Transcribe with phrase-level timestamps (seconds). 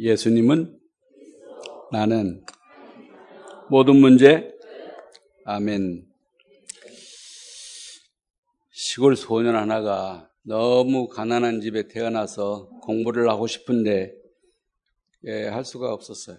[0.00, 0.78] 예수님은
[1.90, 2.44] 나는
[3.68, 4.56] 모든 문제
[5.44, 6.06] 아멘.
[8.70, 14.14] 시골 소년 하나가 너무 가난한 집에 태어나서 공부를 하고 싶은데
[15.24, 16.38] 예, 할 수가 없었어요.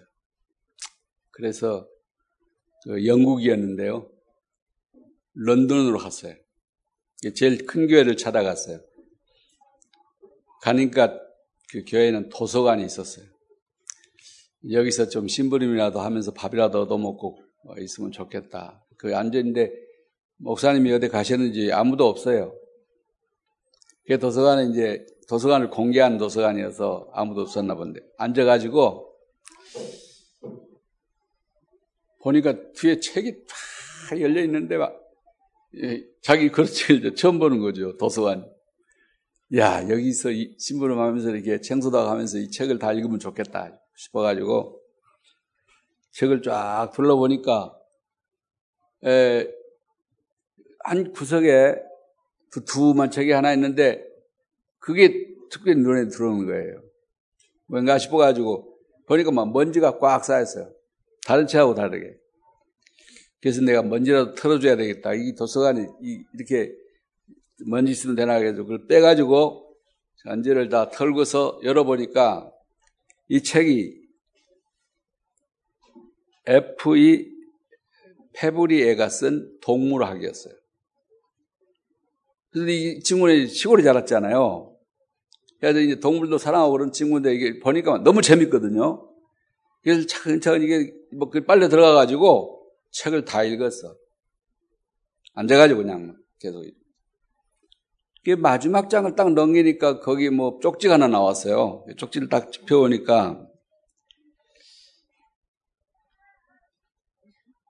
[1.30, 1.86] 그래서
[2.84, 4.10] 그 영국이었는데요.
[5.34, 6.34] 런던으로 갔어요.
[7.36, 8.80] 제일 큰 교회를 찾아갔어요.
[10.62, 11.20] 가니까
[11.68, 13.26] 그 교회는 도서관이 있었어요.
[14.68, 17.38] 여기서 좀 심부름이라도 하면서 밥이라도 얻어먹고
[17.78, 18.84] 있으면 좋겠다.
[18.96, 19.72] 그 앉아있는데
[20.36, 22.54] 목사님이 어디 가셨는지 아무도 없어요.
[24.06, 29.08] 그 도서관은 이제 도서관을 공개한 도서관이어서 아무도 없었나 본데 앉아가지고
[32.22, 33.44] 보니까 뒤에 책이
[34.10, 34.94] 쫙 열려 있는데 막
[36.22, 38.46] 자기 그릇을 처음 보는 거죠 도서관.
[39.56, 43.80] 야 여기서 심부름하면서 이렇게 청소도 하면서 이 책을 다 읽으면 좋겠다.
[44.00, 44.80] 싶어가지고
[46.12, 47.76] 책을 쫙 둘러보니까
[49.04, 49.48] 에,
[50.84, 51.76] 한 구석에
[52.50, 54.04] 두툼한 책이 하나 있는데
[54.78, 56.82] 그게 특별히 눈에 들어오는 거예요.
[57.66, 60.72] 뭔가 싶어가지고 보니까 막 먼지가 꽉 쌓였어요.
[61.26, 62.16] 다른 책하고 다르게.
[63.40, 65.14] 그래서 내가 먼지라도 털어줘야 되겠다.
[65.14, 65.86] 이 도서관이
[66.34, 66.72] 이렇게
[67.66, 69.76] 먼지 있으면 되나 해서 그걸 빼가지고
[70.24, 72.50] 전지를 다 털고서 열어보니까
[73.30, 73.96] 이 책이
[76.46, 77.30] F.E.
[78.32, 80.54] 페브리에가 쓴 동물학이었어요.
[82.50, 84.76] 그래서 이 친구는 시골에 자랐잖아요.
[85.60, 89.08] 그래서 이제 동물도 사랑하고 그런 친구인데 이게 보니까 너무 재밌거든요.
[89.82, 93.94] 그래서 차근차근 이게 뭐 빨려 들어가가지고 책을 다 읽었어.
[95.34, 96.64] 앉아가지고 그냥 계속.
[98.24, 101.84] 그 마지막 장을 딱 넘기니까 거기 뭐 쪽지가 하나 나왔어요.
[101.96, 103.46] 쪽지를 딱 펴보니까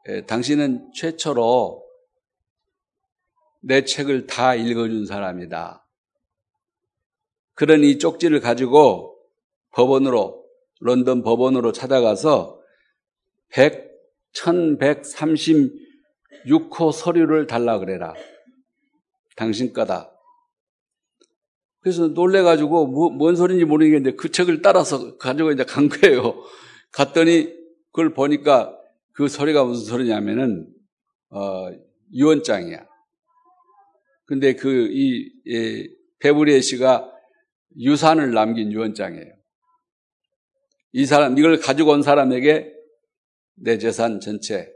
[0.09, 1.85] 예, 당신은 최초로
[3.61, 5.87] 내 책을 다 읽어준 사람이다.
[7.55, 9.19] 그런 이 쪽지를 가지고
[9.73, 10.45] 법원으로,
[10.81, 12.61] 런던 법원으로 찾아가서
[13.51, 13.91] 100,
[14.33, 18.15] 1136호 서류를 달라 그래라.
[19.37, 20.10] 당신 거다.
[21.81, 26.43] 그래서 놀래가지고 뭐, 뭔 소리인지 모르겠는데 그 책을 따라서 가지고 이제 간 거예요.
[26.93, 27.53] 갔더니
[27.87, 28.77] 그걸 보니까
[29.13, 30.69] 그 소리가 무슨 소리냐면은
[31.31, 31.71] 어,
[32.13, 32.87] 유언장이야.
[34.27, 35.31] 근데 그이
[36.21, 37.11] 베브리에 씨가
[37.79, 39.33] 유산을 남긴 유언장이에요.
[40.93, 42.73] 이 사람 이걸 가지고 온 사람에게
[43.57, 44.73] 내 재산 전체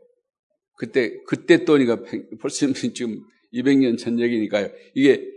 [0.76, 2.02] 그때 그때 돈이가
[2.40, 4.70] 벌써 지금 200년 전 얘기니까요.
[4.94, 5.33] 이게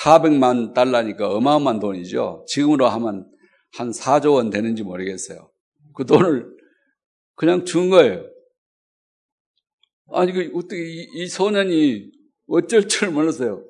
[0.00, 2.44] 400만 달러니까 어마어마한 돈이죠.
[2.48, 3.30] 지금으로 하면
[3.72, 5.50] 한 4조 원 되는지 모르겠어요.
[5.94, 6.46] 그 돈을
[7.34, 8.24] 그냥 준 거예요.
[10.10, 12.10] 아니, 그, 어떻게, 이, 이 소년이
[12.48, 13.64] 어쩔 줄 몰랐어요.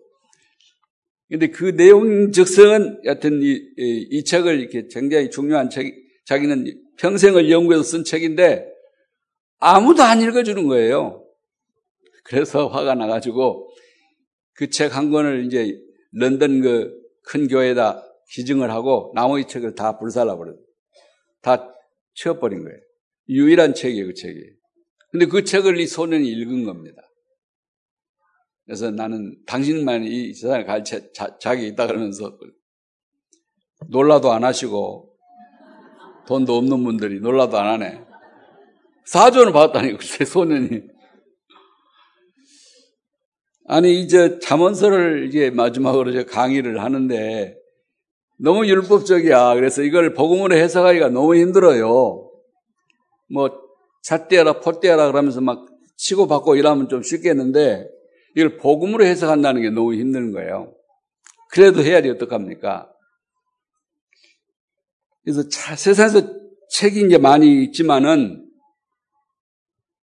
[1.28, 5.94] 근데 그 내용 적성은 여하튼 이, 이, 이 책을 이렇게 굉장히 중요한 책,
[6.26, 6.66] 자기는
[6.98, 8.66] 평생을 연구해서 쓴 책인데
[9.58, 11.24] 아무도 안 읽어주는 거예요.
[12.24, 13.72] 그래서 화가 나가지고
[14.54, 15.78] 그 책 한 권을 이제
[16.12, 20.56] 런던 그 큰 교회에다 기증을 하고 나머지 책을 다 불살라버려요.
[21.40, 21.74] 다
[22.14, 22.78] 치워버린 거예요.
[23.28, 24.40] 유일한 책이에요, 그 책이.
[25.10, 27.02] 근데 그 책을 이 소년이 읽은 겁니다.
[28.64, 31.00] 그래서 나는 당신만 이 세상에 갈 자,
[31.38, 32.38] 자기 있다 그러면서
[33.90, 35.14] 놀라도 안 하시고
[36.26, 38.04] 돈도 없는 분들이 놀라도 안 하네.
[39.04, 40.91] 사전을 받았다니, 글쎄, 소년이.
[43.66, 47.56] 아니, 이제 잠언서를 이제 마지막으로 이제 강의를 하는데
[48.38, 49.54] 너무 율법적이야.
[49.54, 52.28] 그래서 이걸 복음으로 해석하기가 너무 힘들어요.
[53.30, 53.50] 뭐
[54.02, 57.88] 잣대하라 포대하라 그러면서 막 치고 받고 이러면 좀 쉽겠는데
[58.34, 60.74] 이걸 복음으로 해석한다는 게 너무 힘든 거예요.
[61.50, 62.90] 그래도 해야지 어떡합니까?
[65.22, 65.42] 그래서
[65.76, 66.22] 세상에서
[66.70, 68.44] 책이 이제 많이 있지만은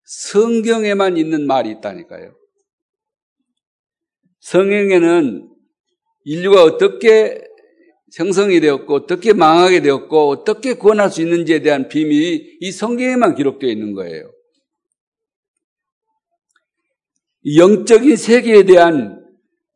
[0.03, 2.33] 성경에만 있는 말이 있다니까요.
[4.45, 5.49] 성경에는
[6.23, 7.41] 인류가 어떻게
[8.13, 13.93] 형성이 되었고 어떻게 망하게 되었고 어떻게 구원할 수 있는지에 대한 비밀이 이 성경에만 기록되어 있는
[13.93, 14.31] 거예요.
[17.57, 19.25] 영적인 세계에 대한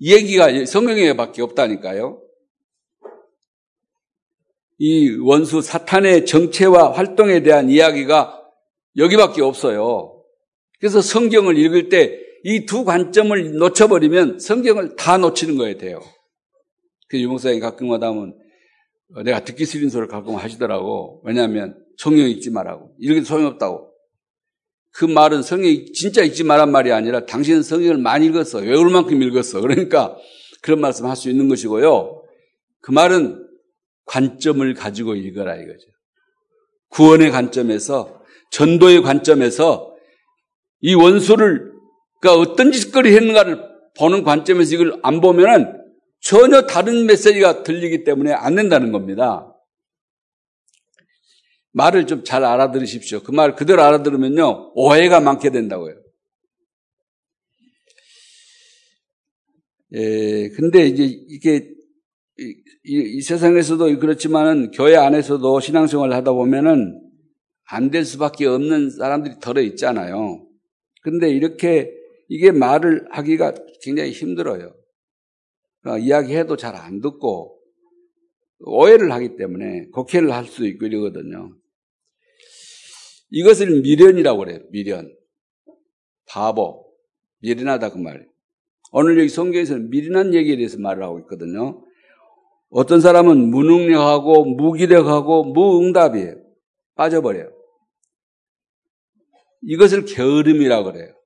[0.01, 2.21] 얘기가 성경에밖에 없다니까요.
[4.77, 8.39] 이 원수 사탄의 정체와 활동에 대한 이야기가
[8.97, 10.23] 여기밖에 없어요.
[10.79, 15.99] 그래서 성경을 읽을 때 이 두 관점을 놓쳐버리면 성경을 다 놓치는 거예요, 돼요.
[17.09, 18.37] 그 유목사님 가끔마다 하면
[19.23, 21.21] 내가 듣기 싫은 소리를 가끔 하시더라고.
[21.25, 22.95] 왜냐하면 성경 읽지 말라고.
[22.99, 23.89] 이렇게 소용없다고.
[24.91, 28.59] 그 말은 성경 진짜 읽지 말란 말이 아니라 당신은 성경을 많이 읽었어.
[28.59, 29.61] 외울 만큼 읽었어.
[29.61, 30.15] 그러니까
[30.61, 32.23] 그런 말씀 할 수 있는 것이고요.
[32.81, 33.47] 그 말은
[34.05, 35.87] 관점을 가지고 읽어라 이거죠.
[36.89, 38.21] 구원의 관점에서
[38.51, 39.95] 전도의 관점에서
[40.81, 41.68] 이 원수를
[42.19, 43.61] 그러니까 어떤 짓거리 했는가를
[43.97, 45.73] 보는 관점에서 이걸 안 보면은
[46.21, 49.45] 전혀 다른 메시지가 들리기 때문에 안 된다는 겁니다.
[51.71, 53.21] 말을 좀 잘 알아들으십시오.
[53.21, 55.95] 그 말 그대로 알아들으면요, 오해가 많게 된다고요.
[59.93, 61.69] 예, 근데 이제 이게
[62.37, 62.43] 이,
[62.85, 67.01] 이, 이 세상에서도 그렇지만은 교회 안에서도 신앙생활을 하다 보면은
[67.71, 70.45] 안 될 수밖에 없는 사람들이 덜어 있잖아요.
[71.03, 71.91] 근데 이렇게
[72.29, 74.73] 이게 말을 하기가 굉장히 힘들어요.
[75.81, 77.59] 그러니까 이야기해도 잘 안 듣고
[78.61, 81.55] 오해를 하기 때문에 곡해를 할 수 있고 이러거든요.
[83.31, 84.59] 이것을 미련이라고 그래요.
[84.71, 85.13] 미련.
[86.27, 86.85] 바보.
[87.41, 88.27] 미련하다 그 말이에요.
[88.91, 91.83] 오늘 여기 성경에서는 미련한 얘기에 대해서 말을 하고 있거든요.
[92.69, 96.35] 어떤 사람은 무능력하고 무기력하고 무응답이에요.
[96.95, 97.51] 빠져버려요.
[99.63, 101.18] 이것을 게으름이라고 그래요.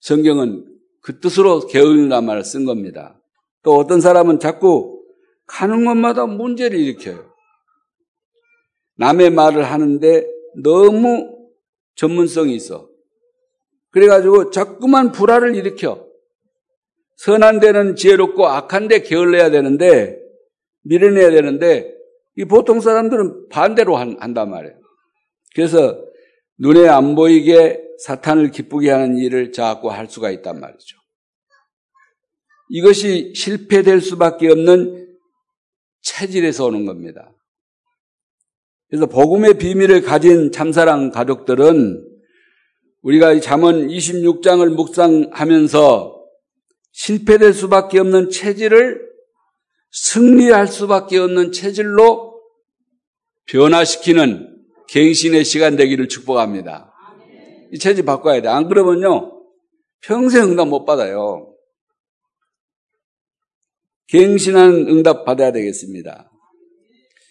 [0.00, 0.66] 성경은
[1.02, 3.20] 그 뜻으로 게으름이라는 말을 쓴 겁니다.
[3.62, 5.02] 또 어떤 사람은 자꾸
[5.46, 7.30] 가는 곳마다 문제를 일으켜요.
[8.96, 10.26] 남의 말을 하는데
[10.62, 11.40] 너무
[11.94, 12.88] 전문성이 있어.
[13.90, 16.06] 그래가지고 자꾸만 불화를 일으켜.
[17.16, 20.18] 선한 데는 지혜롭고 악한 데 게을러야 되는데,
[20.84, 21.94] 밀어내야 되는데,
[22.36, 24.76] 이 보통 사람들은 반대로 한, 한단 말이에요.
[25.54, 26.02] 그래서
[26.58, 30.96] 눈에 안 보이게 사탄을 기쁘게 하는 일을 자꾸 할 수가 있단 말이죠.
[32.70, 35.16] 이것이 실패될 수밖에 없는
[36.02, 37.32] 체질에서 오는 겁니다.
[38.88, 42.06] 그래서 복음의 비밀을 가진 참사랑 가족들은
[43.02, 46.20] 우리가 잠언 26장을 묵상하면서
[46.92, 49.10] 실패될 수밖에 없는 체질을
[49.92, 52.40] 승리할 수밖에 없는 체질로
[53.46, 54.48] 변화시키는
[54.88, 56.89] 갱신의 시간 되기를 축복합니다.
[57.72, 58.48] 이 체질 바꿔야 돼.
[58.48, 59.42] 안 그러면요,
[60.02, 61.54] 평생 응답 못 받아요.
[64.08, 66.30] 갱신한 응답 받아야 되겠습니다.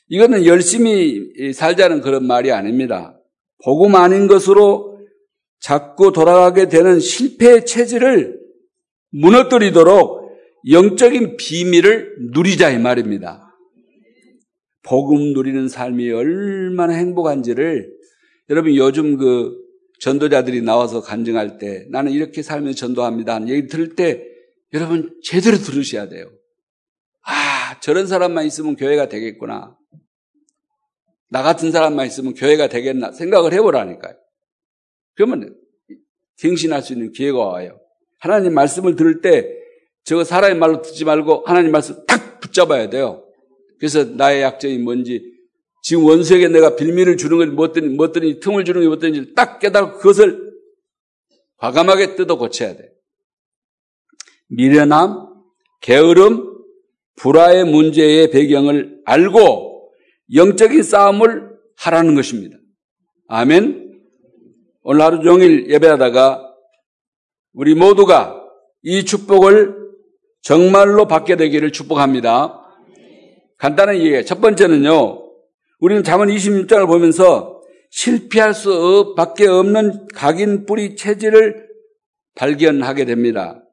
[0.08, 3.20] 이거는 열심히 살자는 그런 말이 아닙니다.
[3.64, 5.00] 복음 아닌 것으로
[5.60, 8.40] 자꾸 돌아가게 되는 실패의 체질을
[9.12, 10.20] 무너뜨리도록
[10.70, 13.46] 영적인 비밀을 누리자 이 말입니다.
[14.84, 17.92] 복음 누리는 삶이 얼마나 행복한지를
[18.50, 19.58] 여러분 요즘 그
[20.00, 24.26] 전도자들이 나와서 간증할 때 나는 이렇게 살면 전도합니다 하는 얘기 들을 때
[24.74, 26.32] 여러분 제대로 들으셔야 돼요.
[27.26, 29.78] 아, 저런 사람만 있으면 교회가 되겠구나.
[31.30, 34.16] 나 같은 사람만 있으면 교회가 되겠나 생각을 해보라니까요.
[35.16, 35.56] 그러면
[36.38, 37.80] 갱신할 수 있는 기회가 와요.
[38.20, 39.48] 하나님 말씀을 들을 때
[40.06, 43.26] 저거 사람의 말로 듣지 말고 하나님 말씀 딱 붙잡아야 돼요.
[43.78, 45.39] 그래서 나의 약점이 뭔지
[45.82, 50.50] 지금 원수에게 내가 빌미를 주는 걸 뭐더니 뭐더니 틈을 주는 게 뭐더니 딱 깨달고 그것을
[51.58, 52.90] 과감하게 뜯어 고쳐야 돼.
[54.50, 55.28] 미련함,
[55.82, 56.58] 게으름,
[57.16, 59.92] 불화의 문제의 배경을 알고
[60.34, 62.58] 영적인 싸움을 하라는 것입니다.
[63.28, 64.02] 아멘.
[64.84, 66.46] 오늘 하루 종일 예배하다가
[67.54, 68.42] 우리 모두가
[68.82, 69.76] 이 축복을
[70.42, 72.56] 정말로 받게 되기를 축복합니다.
[73.58, 74.24] 간단한 얘기예요.
[74.24, 75.29] 첫 번째는요.
[75.80, 81.68] 우리는 잠언 26장을 보면서 실패할 수 밖에 없는 각인 뿌리 체질을
[82.36, 83.64] 발견하게 됩니다.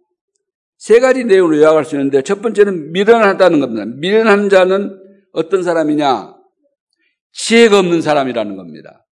[0.78, 3.84] 세 가지 내용으로 요약할 수 있는데 첫 번째는 미련하다는 겁니다.
[3.86, 4.98] 미련한 자는
[5.32, 6.34] 어떤 사람이냐?
[7.32, 9.06] 지혜가 없는 사람이라는 겁니다.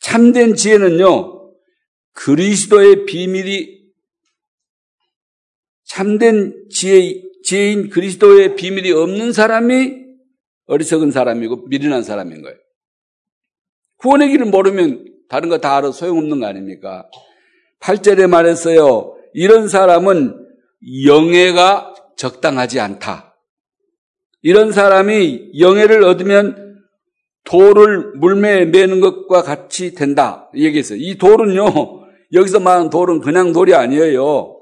[0.00, 1.52] 참된 지혜는요,
[2.12, 3.82] 그리스도의 비밀이
[5.84, 10.03] 참된 지혜, 지혜인 그리스도의 비밀이 없는 사람이
[10.66, 12.56] 어리석은 사람이고 미련한 사람인 거예요.
[13.98, 17.08] 구원의 길을 모르면 다른 거 다 알아 소용없는 거 아닙니까?
[17.80, 19.16] 8절에 말했어요.
[19.34, 20.46] 이런 사람은
[21.06, 23.36] 영예가 적당하지 않다.
[24.42, 26.84] 이런 사람이 영예를 얻으면
[27.44, 30.50] 돌을 물매에 매는 것과 같이 된다.
[30.54, 30.98] 얘기했어요.
[31.00, 31.66] 이 돌은요,
[32.32, 34.58] 여기서 말하는 돌은 그냥 돌이 아니에요.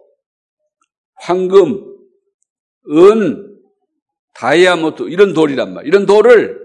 [1.14, 1.84] 황금,
[2.90, 3.51] 은,
[4.34, 5.86] 다이아몬드 이런 돌이란 말.
[5.86, 6.60] 이런 돌을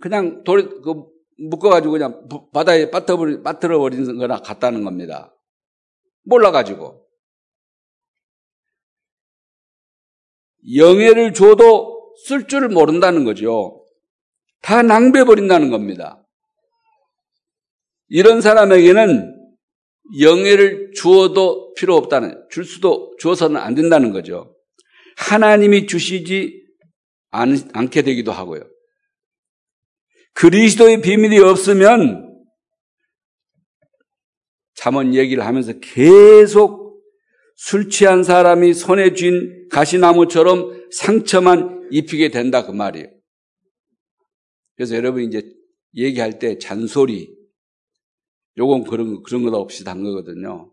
[0.00, 5.34] 그냥 돌 그 묶어가지고 그냥 바다에 빠뜨려 빠뜨려 버리는 거나 같다는 겁니다.
[6.24, 7.06] 몰라가지고
[10.76, 13.86] 영예를 줘도 쓸 줄을 모른다는 거죠.
[14.60, 16.22] 다 낭비해 버린다는 겁니다.
[18.08, 19.36] 이런 사람에게는
[20.20, 24.54] 영예를 주어도 필요 없다는, 줄 수도 주어서는 안 된다는 거죠.
[25.20, 26.64] 하나님이 주시지
[27.30, 28.62] 않, 않게 되기도 하고요.
[30.32, 32.26] 그리스도의 비밀이 없으면
[34.74, 37.02] 잠언 얘기를 하면서 계속
[37.54, 43.06] 술 취한 사람이 손에 쥔 가시나무처럼 상처만 입히게 된다 그 말이에요.
[44.74, 45.42] 그래서 여러분 이제
[45.94, 47.36] 얘기할 때 잔소리
[48.56, 50.69] 요건 그런 그런 것 없이 단 거거든요.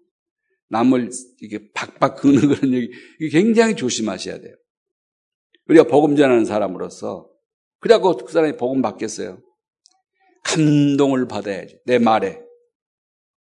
[0.70, 1.10] 남을
[1.40, 2.92] 이렇게 박박 긁는 그런 얘기
[3.32, 4.56] 굉장히 조심하셔야 돼요.
[5.68, 7.30] 우리가 복음 전하는 사람으로서
[7.80, 9.42] 그래갖고 그 사람이 복음 받겠어요.
[10.44, 12.40] 감동을 받아야지 내 말에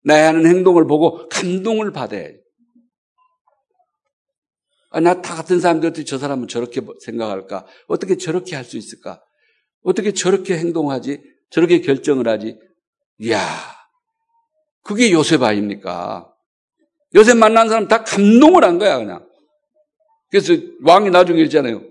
[0.05, 2.39] 나의 하는 행동을 보고 감동을 받아야지.
[4.91, 7.67] 아, 나 다 같은 사람들 어떻게 저 사람은 저렇게 생각할까?
[7.89, 9.23] 어떻게 저렇게 할 수 있을까?
[9.83, 11.23] 어떻게 저렇게 행동하지?
[11.51, 12.59] 저렇게 결정을 하지?
[13.19, 13.41] 이야,
[14.83, 16.33] 그게 요셉 아닙니까?
[17.15, 19.27] 요셉 만난 사람 다 감동을 한 거야, 그냥.
[20.31, 21.83] 그래서 왕이 나중에 있잖아요.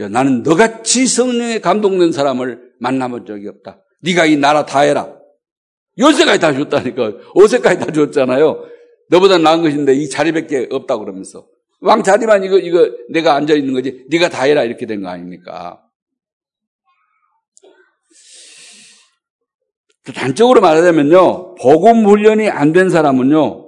[0.00, 3.82] 야, 나는 너같이 성령에 감동된 사람을 만나본 적이 없다.
[4.02, 5.12] 네가 이 나라 다 해라.
[5.98, 7.12] 요새까지 다 줬다니까.
[7.34, 8.64] 어제까지 다 줬잖아요.
[9.10, 11.46] 너보다 나은 것인데 이 자리밖에 없다고 그러면서.
[11.80, 14.04] 왕 자리만 이거, 이거 내가 앉아 있는 거지.
[14.08, 14.64] 네가 다 해라.
[14.64, 15.80] 이렇게 된 거 아닙니까?
[20.14, 21.54] 단적으로 말하자면요.
[21.56, 23.63] 복음 훈련이 안 된 사람은요.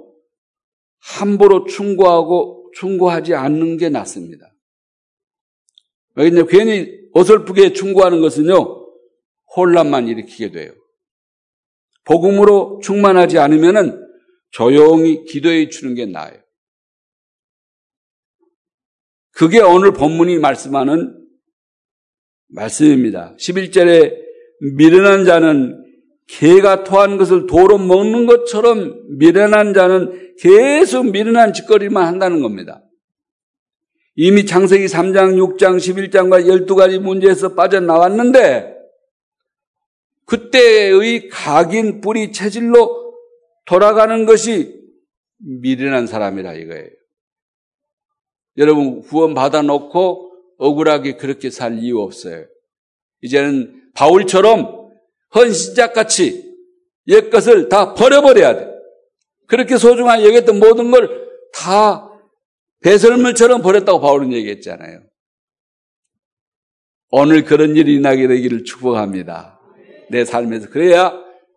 [1.07, 4.53] 함부로 충고하고 충고하지 않는 게 낫습니다.
[6.15, 8.85] 왜냐 괜히 어설프게 충고하는 것은요.
[9.55, 10.73] 혼란만 일으키게 돼요.
[12.03, 14.05] 복음으로 충만하지 않으면
[14.51, 16.39] 조용히 기도해 주는 게 나아요.
[19.31, 21.25] 그게 오늘 본문이 말씀하는
[22.47, 23.35] 말씀입니다.
[23.39, 24.15] 11절에
[24.75, 25.86] 미련한 자는
[26.27, 32.83] 개가 토한 것을 도로 먹는 것처럼 미련한 자는 계속 미련한 짓거리만 한다는 겁니다.
[34.15, 38.75] 이미 창세기 3장, 6장, 11장과 12가지 문제에서 빠져나왔는데
[40.25, 43.13] 그때의 각인 뿌리 체질로
[43.65, 44.75] 돌아가는 것이
[45.37, 46.89] 미련한 사람이라 이거예요.
[48.57, 52.45] 여러분 후원 받아놓고 억울하게 그렇게 살 이유 없어요.
[53.21, 54.76] 이제는 바울처럼
[55.35, 56.55] 헌신작같이
[57.07, 58.67] 옛것을 다 버려버려야 돼.
[59.47, 62.07] 그렇게 소중한 여겼던 모든 걸 다
[62.81, 65.01] 배설물처럼 버렸다고 바울은 얘기했잖아요.
[67.09, 69.59] 오늘 그런 일이 나게 되기를 축복합니다.
[70.11, 70.69] 내 삶에서.
[70.69, 71.13] 그래야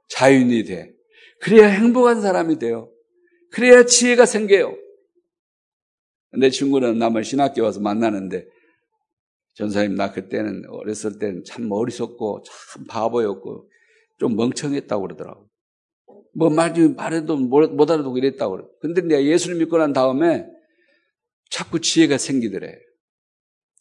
[0.09, 0.93] 자윤이 돼.
[1.41, 2.91] 그래야 행복한 사람이 돼요.
[3.51, 4.77] 그래야 지혜가 생겨요.
[6.39, 8.47] 내 친구는 남을 신학교 와서 만나는데
[9.61, 13.71] 전사님 나 그때는 어렸을 때는 참 어리석고 참 바보였고
[14.19, 15.49] 좀 멍청했다고 그러더라고.
[16.35, 18.65] 뭐 말 좀 말해도 못 알아듣고 이랬다고 그래.
[18.81, 20.47] 근데 내가 예수를 믿고 난 다음에
[21.51, 22.75] 자꾸 지혜가 생기더래.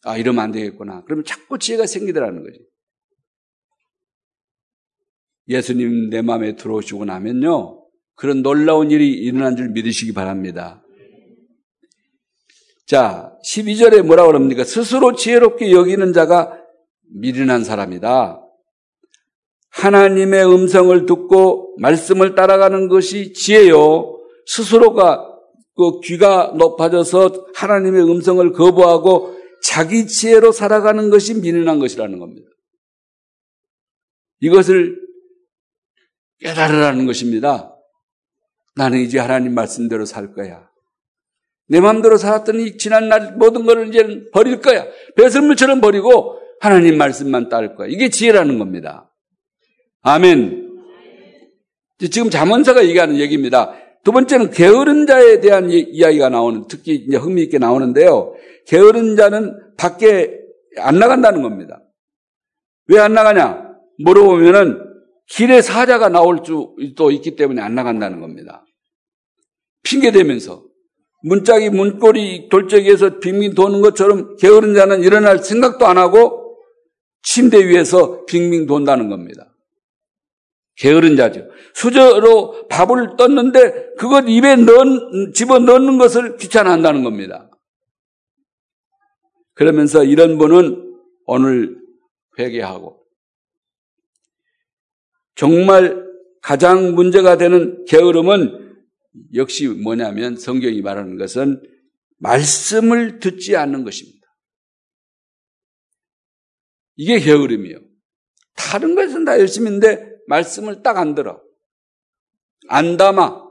[0.04, 1.02] 아 이러면 안 되겠구나.
[1.04, 2.58] 그러면 자꾸 지혜가 생기더라는 거지.
[5.48, 7.86] 예수님 내 마음에 들어오시고 나면요.
[8.14, 10.79] 그런 놀라운 일이 일어난 줄 믿으시기 바랍니다.
[12.90, 14.64] 자, 12절에 뭐라고 그럽니까?
[14.64, 16.60] 스스로 지혜롭게 여기는 자가
[17.12, 18.44] 미련한 사람이다.
[19.68, 24.18] 하나님의 음성을 듣고 말씀을 따라가는 것이 지혜요.
[24.44, 25.24] 스스로가
[25.76, 32.50] 그 귀가 높아져서 하나님의 음성을 거부하고 자기 지혜로 살아가는 것이 미련한 것이라는 겁니다.
[34.40, 34.98] 이것을
[36.40, 37.72] 깨달으라는 것입니다.
[38.74, 40.69] 나는 이제 하나님 말씀대로 살 거야.
[41.70, 44.86] 내 마음대로 살았더니 지난 날 모든 것을 이제 버릴 거야.
[45.16, 47.86] 배설물처럼 버리고 하나님 말씀만 따를 거야.
[47.88, 49.10] 이게 지혜라는 겁니다.
[50.02, 50.68] 아멘.
[52.10, 53.72] 지금 자문사가 얘기하는 얘기입니다.
[54.02, 58.34] 두 번째는 게으른 자에 대한 이야기가 나오는, 특히 이제 흥미있게 나오는데요.
[58.66, 60.38] 게으른 자는 밖에
[60.78, 61.82] 안 나간다는 겁니다.
[62.88, 63.76] 왜 안 나가냐?
[63.98, 64.80] 물어보면은
[65.26, 68.64] 길에 사자가 나올 수도 있기 때문에 안 나간다는 겁니다.
[69.84, 70.64] 핑계대면서
[71.22, 76.56] 문짝이 문고리 돌적이에서 빙빙 도는 것처럼 게으른 자는 일어날 생각도 안 하고
[77.22, 79.54] 침대 위에서 빙빙 돈다는 겁니다.
[80.76, 81.46] 게으른 자죠.
[81.74, 87.50] 수저로 밥을 떴는데 그것 입에 넣, 집어 넣는 것을 귀찮아한다는 겁니다.
[89.52, 90.94] 그러면서 이런 분은
[91.26, 91.76] 오늘
[92.38, 93.04] 회개하고
[95.34, 96.06] 정말
[96.40, 98.69] 가장 문제가 되는 게으름은
[99.34, 101.62] 역시 뭐냐면 성경이 말하는 것은
[102.18, 104.20] 말씀을 듣지 않는 것입니다.
[106.96, 107.78] 이게 게으름이에요.
[108.54, 111.42] 다른 것은 다 열심인데 말씀을 딱 안 들어.
[112.68, 113.48] 안 담아.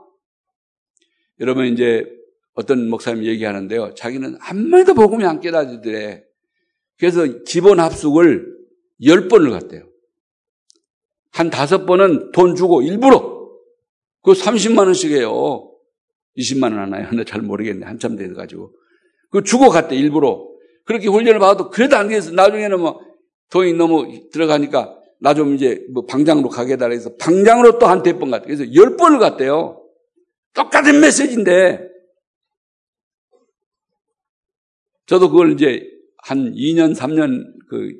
[1.40, 2.06] 여러분 이제
[2.54, 3.94] 어떤 목사님 얘기하는데요.
[3.94, 6.22] 자기는 한 번도 복음이 안 깨닫지더래.
[6.98, 8.46] 그래서 기본 합숙을
[9.04, 9.88] 열 번을 갔대요.
[11.32, 13.39] 한 다섯 번은 돈 주고 일부러
[14.22, 15.72] 그 30만 원씩 해요.
[16.36, 17.08] 20만 원 하나요?
[17.08, 17.86] 근데 잘 모르겠네.
[17.86, 18.74] 한참 돼가지고.
[19.30, 20.46] 그 주고 갔대, 일부러.
[20.84, 23.00] 그렇게 훈련을 받아도 그래도 안 돼서 나중에는 뭐
[23.50, 28.30] 돈이 너무 들어가니까 나 좀 이제 뭐 방장으로 가게 해달라 해서 방장으로 또 한 대번
[28.30, 28.46] 갔대.
[28.46, 29.84] 그래서 열 번을 갔대요.
[30.54, 31.88] 똑같은 메시지인데.
[35.06, 35.82] 저도 그걸 이제
[36.18, 37.92] 한 2년, 3년 그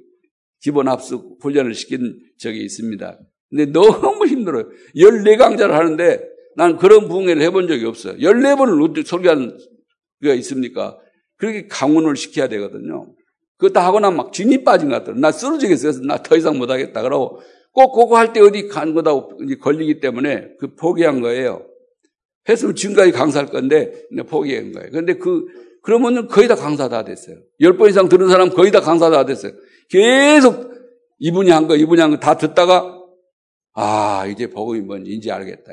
[0.60, 3.18] 기본 합숙 훈련을 시킨 적이 있습니다.
[3.50, 4.64] 근데 너무 힘들어요.
[4.96, 6.20] 14강좌를 하는데
[6.56, 8.14] 난 그런 부흥회를 해본 적이 없어요.
[8.18, 9.58] 14번을 어떻게 설교하는
[10.22, 10.98] 게 있습니까?
[11.36, 13.12] 그렇게 강원을 시켜야 되거든요.
[13.56, 15.20] 그거 다 하고 나면 막 진이 빠진 것 같더라고요.
[15.20, 16.02] 나 쓰러지겠어요.
[16.06, 17.02] 나 더 이상 못하겠다.
[17.02, 17.40] 그러고
[17.72, 19.12] 꼭 그거 할 때 어디 간 거다
[19.60, 21.66] 걸리기 때문에 그 포기한 거예요.
[22.48, 23.92] 했으면 지금까지 강사할 건데
[24.28, 24.88] 포기한 거예요.
[24.90, 25.44] 그런데 그
[25.82, 27.36] 그러면 거의 다 강사 다 됐어요.
[27.60, 29.52] 열 번 이상 들은 사람 거의 다 강사 다 됐어요.
[29.90, 30.70] 계속
[31.20, 32.98] 이분이 한 거, 이분이 한 거 다 듣다가
[33.74, 35.72] 아 이제 복음이 뭔지 알겠다.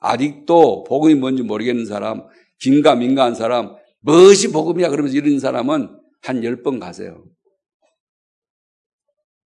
[0.00, 2.26] 아직도 복음이 뭔지 모르겠는 사람,
[2.58, 7.24] 긴가 민가한 사람, 무엇이 복음이야 그러면서 이런 사람은 한 열 번 가세요.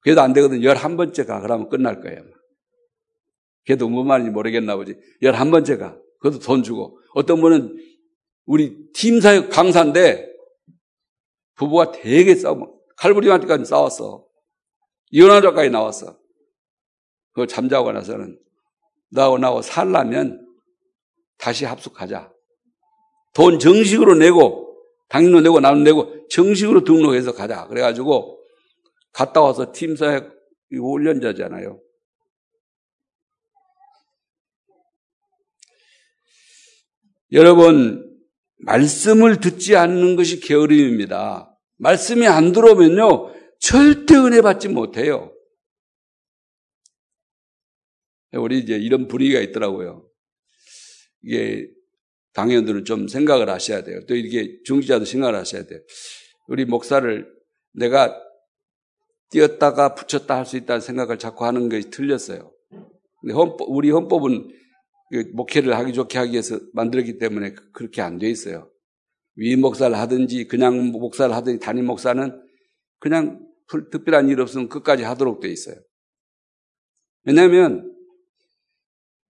[0.02, 0.64] 그래도 안 되거든.
[0.64, 1.42] 열한 번째 가.
[1.42, 2.24] 그러면 끝날 거예요.
[3.66, 4.96] 걔도 뭔 말인지 모르겠나 보지.
[5.22, 5.98] 열한 번째 가.
[6.20, 7.00] 그것도 돈 주고.
[7.14, 7.76] 어떤 분은
[8.46, 10.32] 우리 팀사역 강사인데
[11.56, 12.80] 부부가 되게 싸워.
[12.98, 14.26] 칼부리한테까지 싸웠어.
[15.12, 16.18] 이혼하자까지 나왔어.
[17.38, 18.40] 그걸 잠자고 나서는
[19.12, 20.44] 나하고 나하고 살라면
[21.38, 22.34] 다시 합숙하자.
[23.36, 24.76] 돈 정식으로 내고
[25.10, 27.68] 당신도 내고 나도 내고 정식으로 등록해서 가자.
[27.68, 28.44] 그래가지고
[29.14, 30.34] 갔다 와서 팀사역
[30.72, 31.80] 훈련자잖아요.
[37.34, 38.20] 여러분
[38.62, 41.56] 말씀을 듣지 않는 것이 게으름입니다.
[41.78, 45.37] 말씀이 안 들어오면요 절대 은혜 받지 못해요.
[48.34, 50.10] 우리 이제 이런 분위기가 있더라고요.
[51.24, 51.70] 이게
[52.34, 54.02] 당연들은 좀 생각을 하셔야 돼요.
[54.08, 55.80] 또 이렇게 중지자도 생각을 하셔야 돼요.
[56.48, 57.28] 우리 목사를
[57.74, 58.22] 내가
[59.30, 62.54] 띄었다가 붙였다 할 수 있다는 생각을 자꾸 하는 것이 틀렸어요.
[63.22, 64.50] 근데 헌법, 우리 헌법은
[65.12, 68.70] 그 목회를 하기 좋게 하기 위해서 만들었기 때문에 그렇게 안 돼 있어요.
[69.36, 72.42] 위 목사를 하든지 그냥 목사를 하든지 담임 목사는
[73.00, 73.46] 그냥
[73.92, 75.76] 특별한 일 없으면 끝까지 하도록 돼 있어요.
[77.24, 77.94] 왜냐하면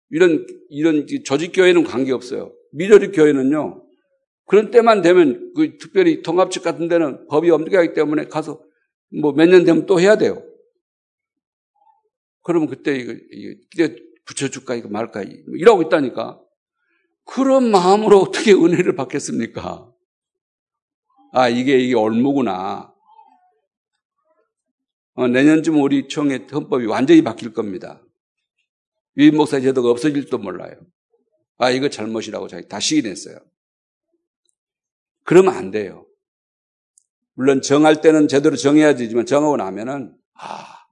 [0.10, 2.54] 이런 이런 조직교회는 관계 없어요.
[2.72, 3.84] 미조직 교회는요.
[4.46, 8.62] 그런 때만 되면 그 특별히 통합직 같은 데는 법이 엄격하기 때문에 가서
[9.22, 10.44] 뭐 몇 년 되면 또 해야 돼요.
[12.44, 13.13] 그러면 그때 이거,
[13.74, 16.39] 이거 붙여줄까 이거 말까 이러고 있다니까.
[17.26, 19.91] 그런 마음으로 어떻게 은혜를 받겠습니까?
[21.34, 22.94] 아 이게 이게 올무구나.
[25.15, 28.05] 어, 내년쯤 우리 총회 헌법이 완전히 바뀔 겁니다.
[29.15, 30.80] 위임 목사 제도가 없어질지도 몰라요.
[31.58, 33.39] 아, 이거 잘못이라고 자기 다 시인했어요.
[35.23, 36.06] 그러면 안 돼요.
[37.34, 40.86] 물론 정할 때는 제대로 정해야 되지만 정하고 나면은, 아,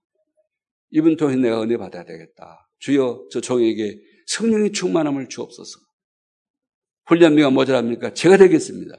[0.89, 2.69] 이분 통해 내가 은혜 받아야 되겠다.
[2.79, 5.79] 주여, 저 종에게 성령의 충만함을 주옵소서.
[7.05, 8.13] 훈련비가 모자랍니까?
[8.13, 8.95] 제가 되겠습니다.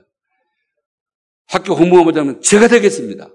[1.47, 3.29] 학교 공부가 모자라면 제가 되겠습니다.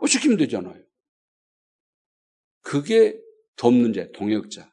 [0.00, 0.82] 뭐 시키면 되잖아요.
[2.60, 3.18] 그게
[3.56, 4.70] 돕는 자, 동역자.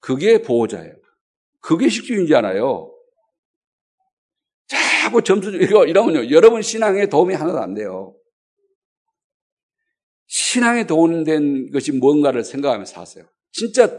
[0.00, 0.94] 그게 보호자예요.
[1.60, 2.94] 그게 식주인잖아요.
[4.68, 6.30] 자꾸 점수, 이거, 이러면요.
[6.30, 8.16] 여러분 신앙에 도움이 하나도 안 돼요.
[10.26, 13.26] 신앙에 도움된 것이 뭔가를 생각하면서 사세요.
[13.52, 13.98] 진짜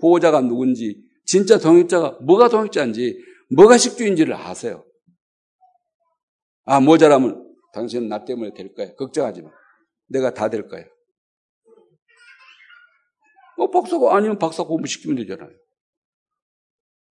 [0.00, 3.18] 보호자가 누군지, 진짜 동역자가 뭐가 동역자인지,
[3.56, 4.84] 뭐가 식주인지를 아세요.
[6.64, 8.94] 아, 모자라면 당신은 나 때문에 될 거야.
[8.94, 9.50] 걱정하지 마.
[10.08, 10.84] 내가 다 될 거야.
[13.62, 15.50] 뭐 박사가 아니면 박사 공부시키면 되잖아요.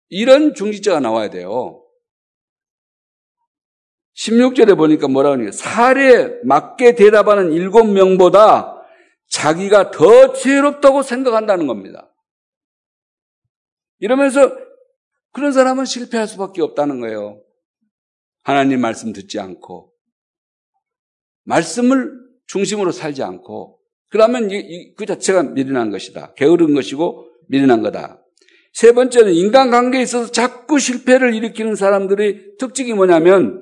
[0.09, 1.85] 이런 중지자가 나와야 돼요.
[4.15, 5.51] 16절에 보니까 뭐라고 하냐.
[5.51, 8.77] 사례에 맞게 대답하는 일곱 명보다
[9.29, 12.13] 자기가 더 지혜롭다고 생각한다는 겁니다.
[13.99, 14.51] 이러면서
[15.31, 17.41] 그런 사람은 실패할 수밖에 없다는 거예요.
[18.43, 19.93] 하나님 말씀 듣지 않고,
[21.43, 22.11] 말씀을
[22.47, 23.80] 중심으로 살지 않고,
[24.11, 24.49] 그러면
[24.97, 26.33] 그 자체가 미련한 것이다.
[26.35, 28.23] 게으른 것이고 미련한 거다.
[28.73, 33.61] 세 번째는 인간관계에 있어서 자꾸 실패를 일으키는 사람들의 특징이 뭐냐면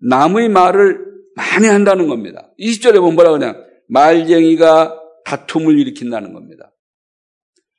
[0.00, 2.50] 남의 말을 많이 한다는 겁니다.
[2.58, 6.74] 20절에 보면 뭐라 그냥 말쟁이가 다툼을 일으킨다는 겁니다.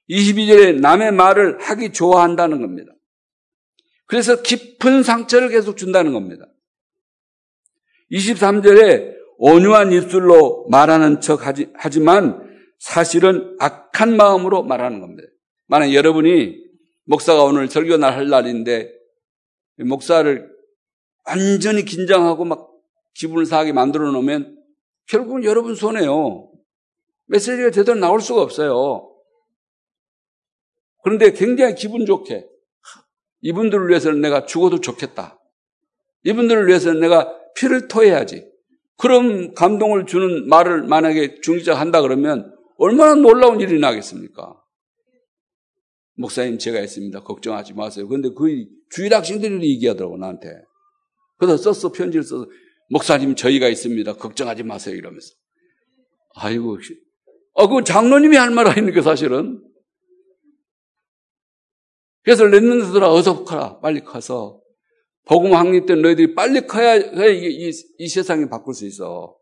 [0.09, 2.93] 22절에 남의 말을 하기 좋아한다는 겁니다.
[4.05, 6.45] 그래서 깊은 상처를 계속 준다는 겁니다.
[8.11, 12.45] 23절에 온유한 입술로 말하는 척 하지, 하지만
[12.77, 15.27] 사실은 악한 마음으로 말하는 겁니다.
[15.67, 16.57] 만약 여러분이
[17.05, 18.91] 목사가 오늘 설교 날 할 날인데
[19.77, 20.49] 목사를
[21.25, 22.69] 완전히 긴장하고 막
[23.13, 24.57] 기분을 상하게 만들어 놓으면
[25.07, 26.51] 결국은 여러분 손해요.
[27.27, 29.09] 메시지가 제대로 나올 수가 없어요.
[31.01, 32.45] 그런데 굉장히 기분 좋게
[33.41, 35.39] 이분들을 위해서는 내가 죽어도 좋겠다.
[36.23, 38.48] 이분들을 위해서는 내가 피를 토해야지.
[38.99, 44.55] 그런 감동을 주는 말을 만약에 중지자 한다 그러면 얼마나 놀라운 일이 나겠습니까?
[46.17, 47.21] 목사님 제가 했습니다.
[47.21, 48.07] 걱정하지 마세요.
[48.07, 50.49] 그런데 그 주일 학생들이 얘기하더라고 나한테.
[51.37, 52.45] 그래서 썼어 편지를 써서
[52.89, 54.13] 목사님 저희가 있습니다.
[54.17, 55.29] 걱정하지 마세요 이러면서.
[56.35, 56.77] 아이고
[57.55, 59.61] 아, 그 장로님이 할 말 아닙니까, 사실은?
[62.23, 63.79] 그래서 랩런트들아, 어서 커라.
[63.79, 64.61] 빨리 커서.
[65.29, 67.01] 복음 확립된 너희들이 빨리 커야, 이,
[67.45, 69.35] 이, 이 세상이 바꿀 수 있어.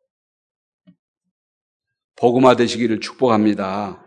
[2.18, 4.04] 복음화 되시기를 축복합니다.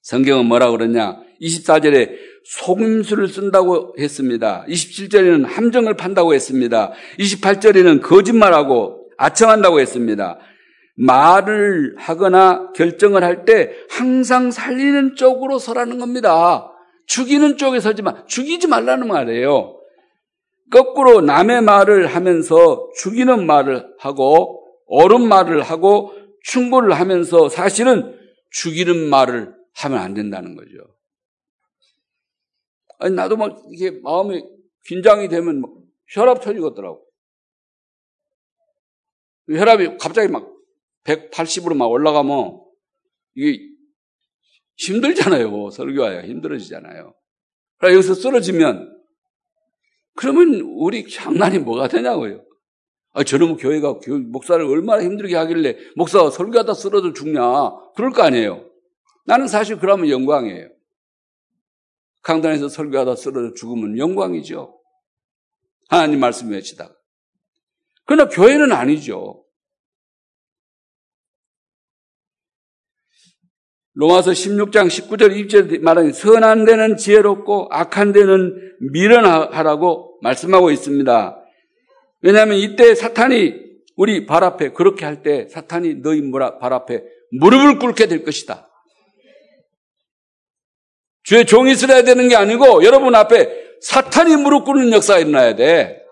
[0.00, 1.20] 성경은 뭐라 그러냐?
[1.42, 4.64] 24절에 속임수를 쓴다고 했습니다.
[4.66, 6.92] 27절에는 함정을 판다고 했습니다.
[7.18, 10.38] 28절에는 거짓말하고 아청한다고 했습니다.
[10.96, 16.70] 말을 하거나 결정을 할 때 항상 살리는 쪽으로 서라는 겁니다.
[17.06, 18.24] 죽이는 쪽에 서지 마.
[18.24, 19.73] 죽이지 말라는 말이에요.
[20.70, 28.18] 거꾸로 남의 말을 하면서 죽이는 말을 하고 옳은 말을 하고 충고를 하면서 사실은
[28.50, 30.94] 죽이는 말을 하면 안 된다는 거죠.
[32.98, 34.42] 아니, 나도 막 이게 마음이
[34.86, 35.70] 긴장이 되면 막
[36.08, 37.04] 혈압 터지겠더라고.
[39.48, 40.50] 혈압이 갑자기 막
[41.04, 42.60] 180으로 막 올라가면
[43.34, 43.74] 이게
[44.76, 45.70] 힘들잖아요.
[45.70, 47.14] 설교하야 힘들어지잖아요.
[47.78, 48.93] 그러니까 여기서 쓰러지면
[50.16, 52.44] 그러면 우리 장난이 뭐가 되냐고요.
[53.12, 57.40] 아, 저놈 교회가 목사를 얼마나 힘들게 하길래 목사가 설교하다 쓰러져 죽냐.
[57.94, 58.68] 그럴 거 아니에요.
[59.24, 60.68] 나는 사실 그러면 영광이에요.
[62.22, 64.80] 강단에서 설교하다 쓰러져 죽으면 영광이죠.
[65.88, 66.94] 하나님 말씀 외치다가.
[68.06, 69.43] 그러나 교회는 아니죠.
[73.94, 81.40] 로마서 16장 19절 20절 말하는 선한 데는 지혜롭고 악한 데는 미련하라고 말씀하고 있습니다.
[82.22, 83.54] 왜냐하면 이때 사탄이
[83.96, 87.04] 우리 발 앞에 그렇게 할 때 사탄이 너희 발 앞에
[87.38, 88.68] 무릎을 꿇게 될 것이다.
[91.22, 96.02] 주의 종이 쓰어야 되는 게 아니고 여러분 앞에 사탄이 무릎 꿇는 역사가 일어나야 돼.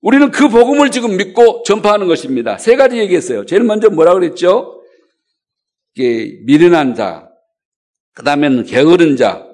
[0.00, 2.58] 우리는 그 복음을 지금 믿고 전파하는 것입니다.
[2.58, 3.46] 세 가지 얘기했어요.
[3.46, 4.81] 제일 먼저 뭐라 그랬죠?
[5.96, 7.28] 미련한 자,
[8.14, 9.46] 그 다음에는 게으른 자,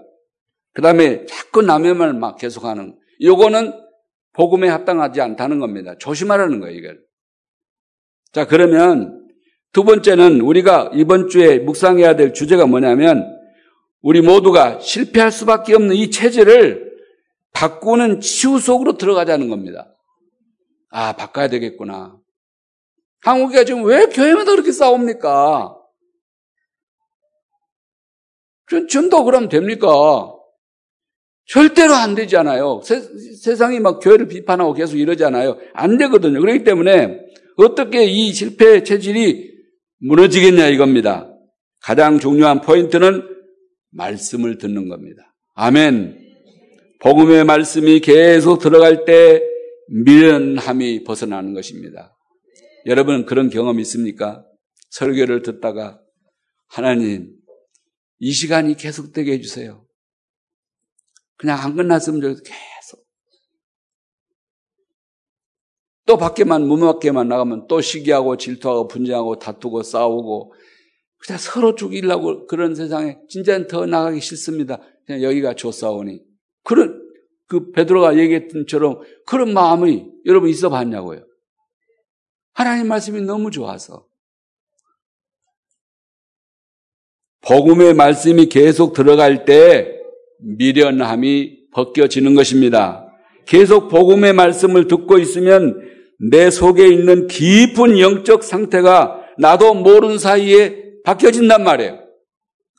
[0.72, 3.72] 그 다음에 자꾸 남의 말 막 계속하는, 요거는
[4.33, 5.96] 복음에 합당하지 않다는 겁니다.
[5.98, 7.01] 조심하라는 거예요, 이걸.
[8.33, 9.27] 자, 그러면
[9.72, 13.27] 두 번째는 우리가 이번 주에 묵상해야 될 주제가 뭐냐면
[14.01, 16.88] 우리 모두가 실패할 수밖에 없는 이 체제를
[17.53, 19.92] 바꾸는 치유 속으로 들어가자는 겁니다.
[20.90, 22.16] 아, 바꿔야 되겠구나.
[23.22, 25.77] 한국이 지금 왜 교회마다 그렇게 싸웁니까?
[28.88, 29.88] 전도 그러면 됩니까?
[31.46, 32.83] 절대로 안 되잖아요.
[32.85, 35.59] 세, 상이막 교회를 비판하고 계속 이러잖아요.
[35.72, 36.40] 안 되거든요.
[36.40, 37.20] 그렇기 때문에
[37.57, 39.50] 어떻게 이 실패 체질이
[40.00, 41.35] 무너지겠냐 이겁니다.
[41.81, 43.22] 가장 중요한 포인트는
[43.90, 45.35] 말씀을 듣는 겁니다.
[45.54, 46.18] 아멘.
[47.00, 49.42] 복음의 말씀이 계속 들어갈 때
[49.88, 52.14] 미련함이 벗어나는 것입니다.
[52.87, 54.44] 여러분 그런 경험 있습니까?
[54.90, 56.00] 설교를 듣다가
[56.68, 57.38] 하나님
[58.20, 59.87] 이 시간이 계속되게 해주세요.
[61.37, 62.42] 그냥 안 끝났으면 좋겠어.
[62.42, 63.07] 계속.
[66.07, 70.52] 또 밖에만, 무밖에만 나가면 또 시기하고 질투하고 분쟁하고 다투고 싸우고
[71.18, 74.81] 그냥 서로 죽이려고 그런 세상에 진짜는 더 나가기 싫습니다.
[75.07, 76.20] 그냥 여기가 좋사오니.
[76.64, 77.00] 그런,
[77.46, 81.24] 그 베드로가 얘기했던 처럼 그런 마음이 여러분 있어 봤냐고요.
[82.52, 84.07] 하나님 말씀이 너무 좋아서.
[87.48, 89.94] 복음의 말씀이 계속 들어갈 때
[90.40, 93.06] 미련함이 벗겨지는 것입니다.
[93.46, 95.80] 계속 복음의 말씀을 듣고 있으면
[96.30, 102.00] 내 속에 있는 깊은 영적 상태가 나도 모르는 사이에 바뀌어진단 말이에요.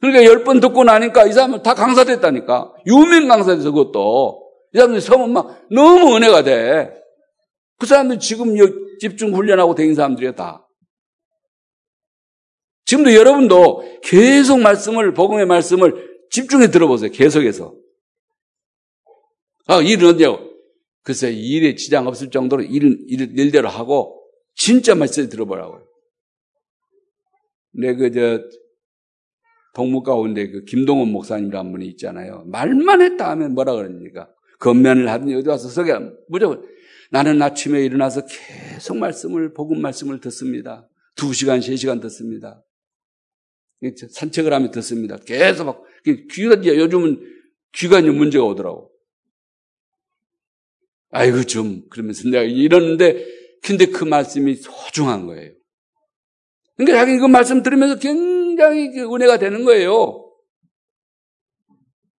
[0.02, 2.72] 그러니까 열 번 듣고 나니까 이 사람은 다 강사됐다니까.
[2.86, 4.44] 유명 강사돼서 그것도.
[4.74, 6.92] 이 사람들 성은 막 너무 은혜가 돼.
[7.80, 8.56] 그 사람들 지금
[9.00, 10.68] 집중 훈련하고 다닌 사람들이야, 다.
[12.86, 17.12] 지금도 여러분도 계속 말씀을, 복음의 말씀을 집중해 들어보세요.
[17.12, 17.76] 계속해서.
[19.68, 20.50] 아, 일은 어디냐고?
[21.04, 24.24] 글쎄, 일에 지장 없을 정도로 일은 일, 일대로 하고,
[24.56, 25.86] 진짜 말씀 들어보라고요.
[27.74, 28.42] 내 그, 저,
[29.74, 32.44] 동무 가운데 그 김동원 목사님이라는 분이 있잖아요.
[32.48, 34.30] 말만 했다 하면 뭐라 그럽니까?
[34.60, 35.94] 건면을 하든지 어디 와서 서게
[36.28, 36.66] 무조건
[37.12, 40.88] 나는 아침에 일어나서 계속 말씀을 복음 말씀을 듣습니다.
[41.16, 42.64] 두 시간, 세 시간 듣습니다.
[44.10, 45.18] 산책을 하며 듣습니다.
[45.18, 45.84] 계속 막
[46.32, 47.22] 귀가 요즘은
[47.74, 48.92] 귀가 이제 문제가 오더라고.
[51.12, 53.26] 아이고 좀 그러면서 내가 이러는데
[53.64, 55.54] 근데 그 말씀이 소중한 거예요.
[56.76, 60.26] 그러니까 자기 그 말씀 들으면서 굉장히 그 은혜가 되는 거예요.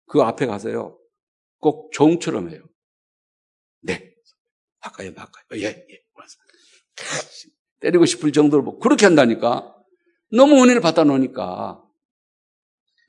[0.06, 0.98] 그 앞에 가서요.
[1.60, 2.62] 꼭 종처럼 해요.
[3.82, 4.12] 네.
[4.80, 5.60] 바꿔요, 바꿔요.
[5.60, 6.00] 예, 예.
[7.80, 9.76] 때리고 싶을 정도로 뭐 그렇게 한다니까.
[10.32, 11.84] 너무 은혜를 받아 놓으니까.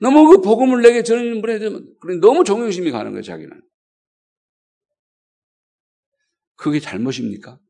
[0.00, 3.62] 너무 그 복음을 내게 전하는 분에 대한 너무 종용심이 가는 거예요, 자기는.
[6.56, 7.60] 그게 잘못입니까?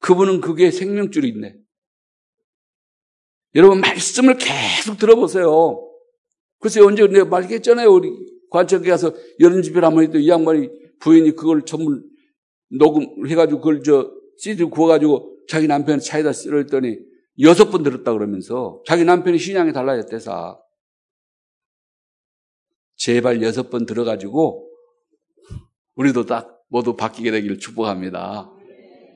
[0.00, 1.56] 그분은 그게 생명줄이 있네.
[3.54, 5.90] 여러분, 말씀을 계속 들어보세요.
[6.58, 7.90] 글쎄, 언제 내가 말했잖아요.
[7.90, 8.10] 우리
[8.50, 12.00] 관청에 가서 여름 집회를 한번 했더니 이 양반이 부인이 그걸 전부
[12.70, 16.98] 녹음해가지고 그걸 저 CD 구워가지고 자기 남편 차에다 쓸었더니
[17.40, 20.58] 여섯 번 들었다 그러면서 자기 남편이 신앙이 달라졌대사.
[22.96, 24.70] 제발 여섯 번 들어가지고
[25.96, 28.50] 우리도 딱 모두 바뀌게 되기를 축복합니다.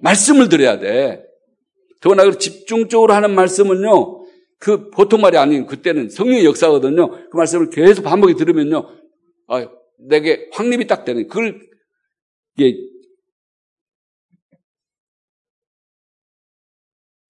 [0.02, 1.24] 말씀을 들어야 돼.
[2.00, 4.26] 더구나 집중적으로 하는 말씀은요,
[4.58, 7.30] 그 보통 말이 아닌 그때는 성령의 역사거든요.
[7.30, 8.88] 그 말씀을 계속 반복해 들으면요,
[9.48, 11.60] 아, 내게 확립이 딱 되는, 그걸,
[12.56, 12.78] 이게,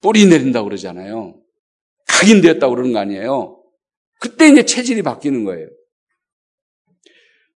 [0.00, 1.40] 뿌리 내린다고 그러잖아요.
[2.06, 3.62] 각인되었다고 그러는 거 아니에요.
[4.20, 5.68] 그때 이제 체질이 바뀌는 거예요.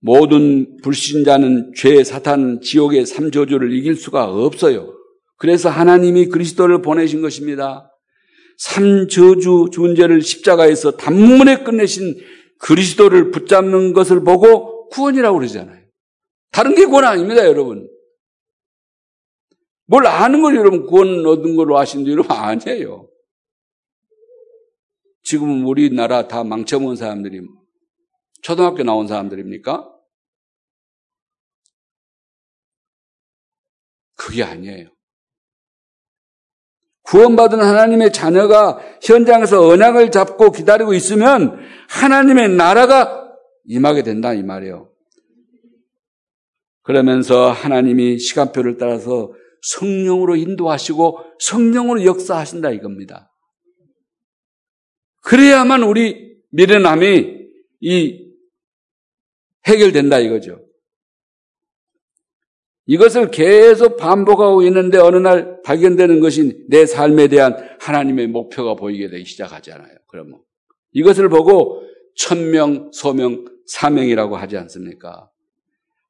[0.02, 4.94] 모든 불신자는 죄, 사탄, 지옥의 삼조주를 이길 수가 없어요.
[5.38, 7.92] 그래서 하나님이 그리스도를 보내신 것입니다.
[8.58, 12.18] 삼저주 존재를 십자가에서 단문에 끝내신
[12.60, 15.80] 그리스도를 붙잡는 것을 보고 구원이라고 그러잖아요.
[16.52, 17.88] 다른 게 구원 아닙니다, 여러분.
[19.90, 23.10] 뭘 아는 걸 여러분 구원 얻은 걸로 아시는데 여러분 아니에요.
[25.24, 27.42] 지금 우리나라 다 망쳐먹은 사람들이
[28.44, 29.92] 초등학교 나온 사람들입니까?
[34.16, 34.90] 그게 아니에요.
[37.02, 43.34] 구원받은 하나님의 자녀가 현장에서 언약을 잡고 기다리고 있으면 하나님의 나라가
[43.66, 44.94] 임하게 된다 이 말이에요.
[46.84, 53.32] 그러면서 하나님이 시간표를 따라서 성령으로 인도하시고 성령으로 역사하신다 이겁니다.
[55.22, 57.40] 그래야만 우리 미래남이
[57.82, 58.30] 이
[59.68, 60.60] 해결된다 이거죠.
[62.86, 69.26] 이것을 계속 반복하고 있는데 어느 날 발견되는 것이 내 삶에 대한 하나님의 목표가 보이게 되기
[69.26, 69.96] 시작하잖아요.
[70.08, 70.40] 그러면
[70.94, 71.84] 이것을 보고
[72.16, 75.30] 천명, 소명, 사명이라고 하지 않습니까?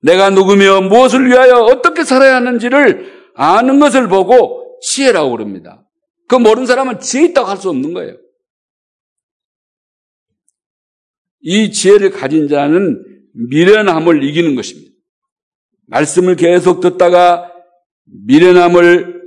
[0.02, 5.88] 내가 누구며 무엇을 위하여 어떻게 살아야 하는지를 아는 것을 보고 지혜라고 그럽니다.
[6.28, 8.17] 그 모르는 사람은 지혜 있다고 할 수 없는 거예요.
[11.39, 13.02] 이 지혜를 가진 자는
[13.49, 14.91] 미련함을 이기는 것입니다.
[15.88, 17.49] 말씀을 계속 듣다가
[18.25, 19.21] 미련함을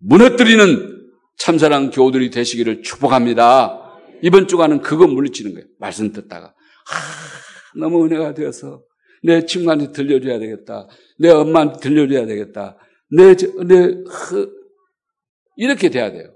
[0.00, 3.78] 무너뜨리는 참사랑 교우들이 되시기를 축복합니다.
[4.22, 5.66] 이번 주간은 그거 물리치는 거예요.
[5.78, 6.48] 말씀 듣다가.
[6.48, 8.82] 아, 너무 은혜가 되어서
[9.22, 10.88] 내 친구한테 들려줘야 되겠다.
[11.20, 12.76] 내 엄마한테 들려줘야 되겠다.
[13.14, 13.94] 내, 내,
[15.56, 16.34] 이렇게 돼야 돼요.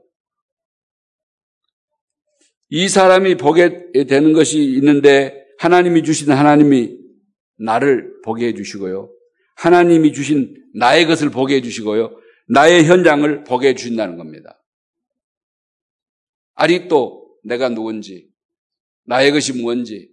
[2.69, 6.99] 이 사람이 보게 되는 것이 있는데 하나님이 주신 하나님이
[7.59, 9.11] 나를 보게 해주시고요.
[9.57, 12.21] 하나님이 주신 나의 것을 보게 해주시고요.
[12.49, 14.63] 나의 현장을 보게 해주신다는 겁니다.
[16.55, 18.29] 아직도 내가 누군지,
[19.05, 20.11] 나의 것이 뭔지,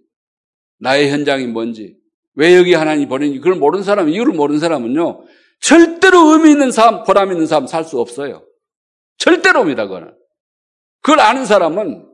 [0.78, 1.98] 나의 현장이 뭔지,
[2.34, 5.24] 왜 여기 하나님이 보내는지 그걸 모르는 사람, 이유를 모르는 사람은요,
[5.66, 8.46] 절대로 의미 있는 삶, 보람 있는 삶 살 수 없어요.
[9.18, 10.14] 절대로입니다, 그거는.
[11.00, 12.06] 그걸 아는 사람은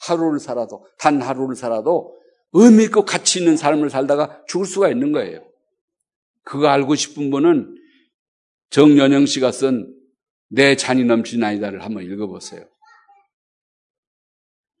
[0.00, 2.14] 하루를 살아도, 단 하루를 살아도
[2.52, 5.44] 의미 있고 가치 있는 삶을 살다가 죽을 수가 있는 거예요.
[6.42, 7.76] 그거 알고 싶은 분은
[8.70, 9.94] 정연영 씨가 쓴
[10.50, 12.66] 내 잔이 넘친 아이다를 한번 읽어보세요.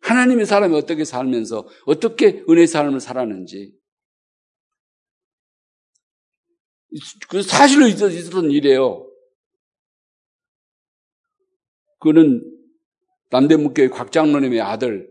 [0.00, 3.77] 하나님의 사람이 어떻게 살면서 어떻게 은혜의 삶을 살았는지
[7.28, 9.06] 그 사실로 있었던 일이에요.
[12.00, 12.42] 그는
[13.30, 15.08] 남대문교회 곽장로님의 아들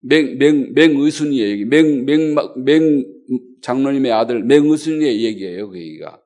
[0.00, 3.04] 맹, 맹, 맹의순이의 얘기, 맹, 맹, 맹
[3.62, 6.20] 장로님의 아들 맹의순이의 얘기예요, 그 얘기가.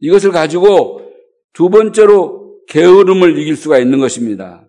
[0.00, 1.12] 이것을 가지고
[1.52, 4.68] 두 번째로 게으름을 이길 수가 있는 것입니다.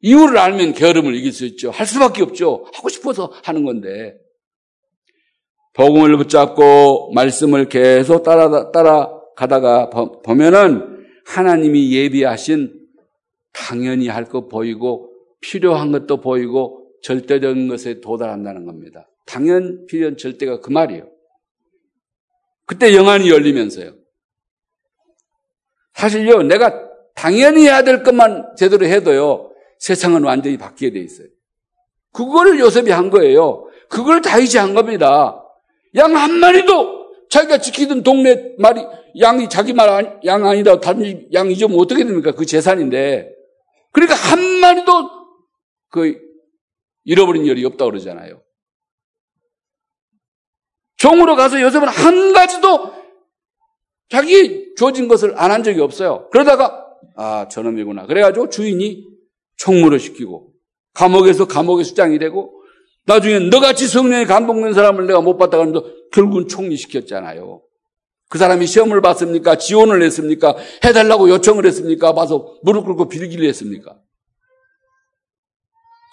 [0.00, 1.70] 이유를 알면 게으름을 이길 수 있죠.
[1.70, 2.66] 할 수밖에 없죠.
[2.74, 4.14] 하고 싶어서 하는 건데.
[5.74, 12.80] 복음을 붙잡고 말씀을 계속 따라, 따라가다가 보면은 하나님이 예비하신
[13.52, 15.10] 당연히 할 것 보이고
[15.40, 19.08] 필요한 것도 보이고 절대적인 것에 도달한다는 겁니다.
[19.26, 21.08] 당연, 필연, 절대가 그 말이에요.
[22.66, 23.92] 그때 영안이 열리면서요.
[25.94, 31.28] 사실요, 내가 당연히 해야 될 것만 제대로 해도요, 세상은 완전히 바뀌게 돼 있어요.
[32.12, 33.68] 그거를 요셉이 한 거예요.
[33.88, 35.43] 그걸 다윗이 한 겁니다.
[35.96, 38.82] 양 한 마리도 자기가 지키던 동네 말이
[39.20, 42.32] 양이 자기 말 양 아니다 다른 양 잊으면 어떻게 됩니까?
[42.32, 43.32] 그 재산인데.
[43.92, 44.92] 그러니까 한 마리도
[45.90, 46.18] 그
[47.04, 48.42] 잃어버린 열이 없다고 그러잖아요.
[50.96, 52.92] 종으로 가서 요셉은 한 가지도
[54.08, 56.28] 자기 주어진 것을 안 한 적이 없어요.
[56.30, 58.06] 그러다가 아 저놈이구나.
[58.06, 59.06] 그래가지고 주인이
[59.56, 60.52] 총무를 시키고
[60.94, 62.63] 감옥에서 감옥의 수장이 되고
[63.06, 67.62] 나중에 너같이 성령에 감동된 사람을 내가 못 봤다 그러면서 결국은 총리 시켰잖아요.
[68.28, 69.58] 그 사람이 시험을 봤습니까?
[69.58, 70.56] 지원을 했습니까?
[70.84, 72.14] 해달라고 요청을 했습니까?
[72.14, 73.96] 봐서 무릎 꿇고 빌기를 했습니까?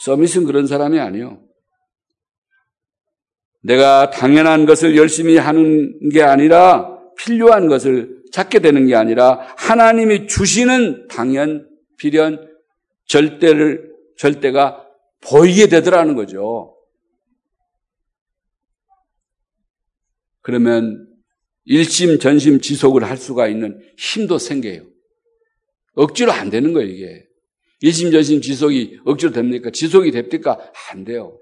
[0.03, 1.39] 서밋은 그런 사람이 아니요.
[3.63, 11.07] 내가 당연한 것을 열심히 하는 게 아니라 필요한 것을 찾게 되는 게 아니라 하나님이 주시는
[11.07, 12.49] 당연, 필연,
[13.05, 14.85] 절대를, 절대가
[15.21, 16.75] 보이게 되더라는 거죠.
[20.41, 21.07] 그러면
[21.65, 24.83] 일심, 전심, 지속을 할 수가 있는 힘도 생겨요.
[25.93, 27.25] 억지로 안 되는 거예요, 이게.
[27.81, 29.69] 일심, 전심, 지속이 억지로 됩니까?
[29.71, 30.57] 지속이 됩니까?
[30.91, 31.39] 안 돼요.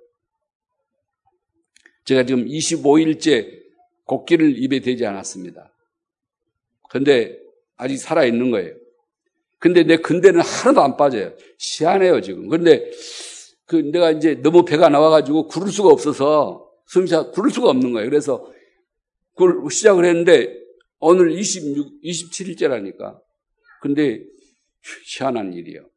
[2.06, 3.60] 제가 지금 25일째
[4.06, 5.74] 곡기를 입에 대지 않았습니다.
[6.90, 7.38] 근데
[7.78, 8.74] 아직 살아 있는 거예요.
[9.60, 11.34] 근데 내 근대는 하나도 안 빠져요.
[11.58, 12.48] 시한해요, 지금.
[12.48, 12.90] 근데
[13.66, 18.10] 그 내가 이제 너무 배가 나와가지고 구를 수가 없어서 숨쉬어 구를 수가 없는 거예요.
[18.10, 18.52] 그래서
[19.40, 20.54] 그걸 시작을 했는데
[21.00, 23.18] 오늘 26, 27일째라니까.
[23.82, 24.22] 근데
[25.06, 25.90] 희한한 일이에요.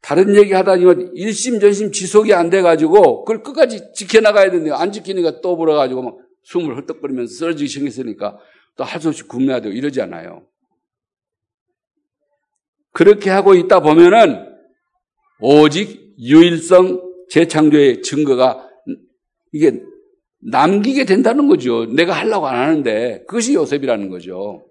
[0.00, 6.02] 다른 얘기 하다니만 일심전심 지속이 안 돼가지고 그걸 끝까지 지켜나가야 되는데 안 지키니까 또 불어가지고
[6.02, 8.38] 막 숨을 헐떡거리면서 쓰러지기 생겼으니까
[8.76, 10.46] 또 할 수 없이 굶어야 되고 이러지 않아요.
[12.92, 14.46] 그렇게 하고 있다 보면은
[15.38, 18.69] 오직 유일성 재창조의 증거가
[19.52, 19.82] 이게
[20.40, 21.86] 남기게 된다는 거죠.
[21.86, 24.66] 내가 하려고 안 하는데 그것이 요셉이라는 거죠.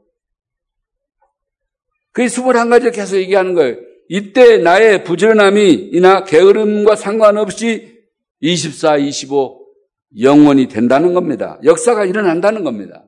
[2.12, 3.78] 그게 21가지를 계속 얘기하는 거예요.
[4.10, 8.00] 이때 나의 부지런함이나 게으름과 상관없이
[8.42, 9.60] 24, 25
[10.20, 11.60] 영원히 된다는 겁니다.
[11.64, 13.06] 역사가 일어난다는 겁니다.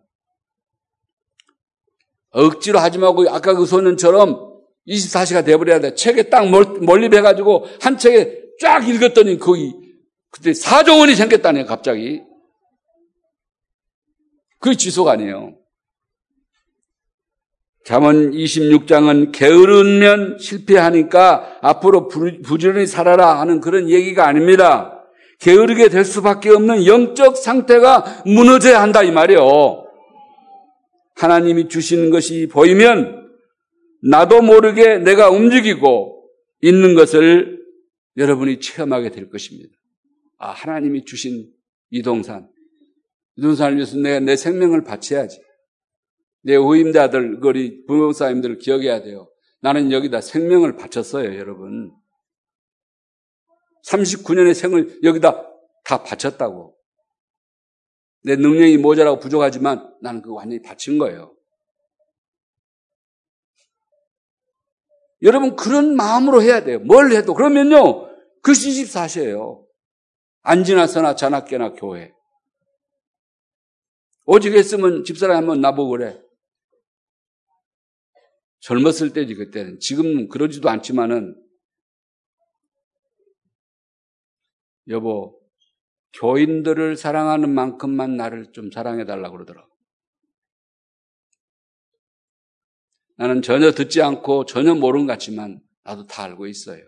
[2.29, 4.51] 억지로 하지 말고 아까 그 소년처럼
[4.87, 5.95] 24시가 돼버려야 돼.
[5.95, 9.73] 책에 딱 몰입해가지고 한 책에 쫙 읽었더니 거기
[10.31, 12.21] 그때 4조 원이 생겼다네요, 갑자기.
[14.59, 15.57] 그게 지속 아니에요.
[17.83, 24.97] 잠언 26장은 게으르면 실패하니까 앞으로 부지런히 살아라 하는 그런 얘기가 아닙니다.
[25.39, 29.87] 게으르게 될 수밖에 없는 영적 상태가 무너져야 한다 이 말이에요.
[31.15, 33.29] 하나님이 주시는 것이 보이면
[34.03, 36.23] 나도 모르게 내가 움직이고
[36.61, 37.59] 있는 것을
[38.17, 39.80] 여러분이 체험하게 될 것입니다.
[40.41, 41.53] 아, 하나님이 주신
[41.91, 42.49] 이 동산.
[43.35, 45.39] 이 동산을 위해서 내가 내 생명을 바쳐야지.
[46.41, 49.31] 내 후임자들, 우리 부모사님들을 기억해야 돼요.
[49.61, 51.91] 나는 여기다 생명을 바쳤어요, 여러분.
[53.87, 55.47] 39년의 생을 여기다
[55.83, 56.75] 다 바쳤다고.
[58.23, 61.35] 내 능력이 모자라고 부족하지만 나는 그거 완전히 바친 거예요.
[65.21, 66.79] 여러분 그런 마음으로 해야 돼요.
[66.79, 68.07] 뭘 해도 그러면요
[68.41, 69.67] 그 시집 사셔요.
[70.41, 72.13] 안 지나서나 자나깨나 교회.
[74.25, 76.21] 오직 했으면 집사람 한번 나보고 그래.
[78.61, 79.79] 젊었을 때지 그때는.
[79.79, 81.35] 지금은 그러지도 않지만은
[84.87, 85.39] 여보
[86.13, 89.67] 교인들을 사랑하는 만큼만 나를 좀 사랑해 달라고 그러더라.
[93.17, 96.83] 나는 전혀 듣지 않고 전혀 모르는 것 같지만 나도 다 알고 있어요.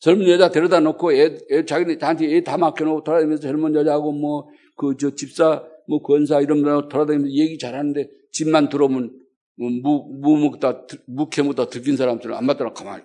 [0.00, 4.48] 젊은 여자 데려다 놓고 애, 애 자기네 한테 애 다 맡겨놓고 돌아다니면서 젊은 여자하고 뭐
[4.76, 9.10] 그 저 집사 뭐 권사 이런 거 돌아다니면서 얘기 잘하는데 집만 들어오면
[9.56, 13.04] 뭐 무, 무 먹다, 묵해 먹다 들킨 사람들은 안 맞더라 가만히.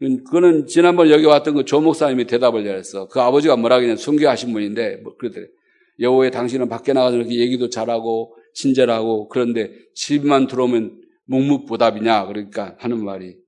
[0.00, 3.08] 그거는 지난번 여기 왔던 그 조 목사님이 대답을 잘했어.
[3.08, 5.46] 그 아버지가 뭐라 그냥 순교하신 분인데, 뭐 그러더래.
[5.98, 13.34] 여호의 당신은 밖에 나가서 이렇게 얘기도 잘하고, 친절하고, 그런데 집만 들어오면 묵묵부답이냐, 그러니까 하는 말이,
[13.34, 13.40] 다,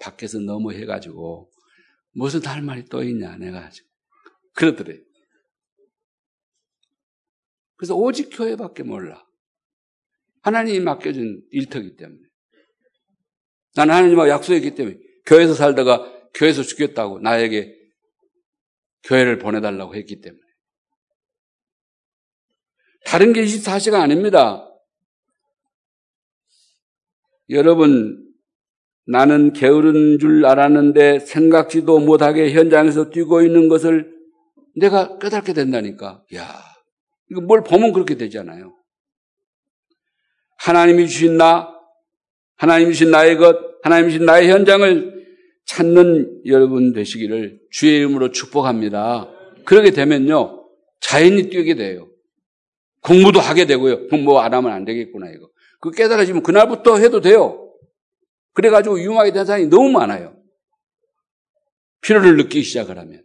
[0.00, 1.50] 밖에서 너무 해가지고,
[2.12, 3.70] 무슨 할 말이 또 있냐, 내가.
[4.54, 4.98] 그러더래.
[7.76, 9.24] 그래서 오직 교회밖에 몰라.
[10.42, 12.20] 하나님이 맡겨준 일터기 때문에.
[13.74, 17.76] 나는 하나님하고 약속했기 때문에 교회에서 살다가 교회에서 죽겠다고 나에게
[19.04, 20.42] 교회를 보내달라고 했기 때문에.
[23.04, 24.64] 다른 게 24시간 아닙니다.
[27.50, 28.27] 여러분,
[29.10, 34.12] 나는 게으른 줄 알았는데 생각지도 못하게 현장에서 뛰고 있는 것을
[34.76, 36.22] 내가 깨닫게 된다니까.
[36.34, 36.46] 야
[37.30, 38.74] 이거 뭘 보면 그렇게 되잖아요.
[40.58, 41.68] 하나님이 주신 나,
[42.56, 45.18] 하나님이 주신 나의 것, 하나님이 주신 나의 현장을
[45.64, 49.30] 찾는 여러분 되시기를 주의 이름으로 축복합니다.
[49.64, 50.68] 그러게 되면요,
[51.00, 52.08] 자연히 뛰게 돼요.
[53.02, 54.08] 공부도 하게 되고요.
[54.08, 55.48] 공부 안 하면 안 되겠구나, 이거.
[55.80, 57.67] 그 깨달아지면 그날부터 해도 돼요.
[58.58, 60.34] 그래가지고 유용하게 된 사람이 너무 많아요.
[62.00, 63.22] 필요를 느끼기 시작을 하면.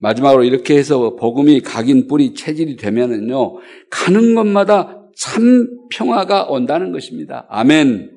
[0.00, 7.46] 마지막으로 이렇게 해서 복음이 각인 뿌리 체질이 되면은요, 가는 곳마다 참 평화가 온다는 것입니다.
[7.48, 8.10] 아멘.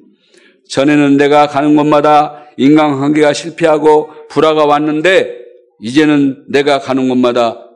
[0.69, 5.45] 전에는 내가 가는 곳마다 인간관계가 실패하고 불화가 왔는데,
[5.79, 7.69] 이제는 내가 가는 곳마다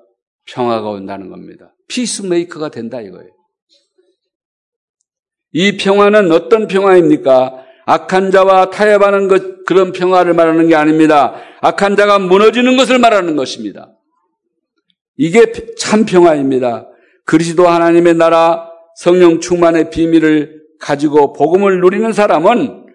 [0.43, 1.74] 평화가 온다는 겁니다.
[1.88, 3.38] 피스메이커가 된다 이거예요.
[5.52, 7.66] 이 평화는 어떤 평화입니까?
[7.86, 11.36] 악한 자와 타협하는 것, 그런 평화를 말하는 게 아닙니다.
[11.62, 13.91] 악한 자가 무너지는 것을 말하는 것입니다.
[15.18, 16.88] 이게 참 평화입니다.
[17.26, 22.86] 그리스도 하나님의 나라 성령 충만의 비밀을 가지고 복음을 누리는 사람은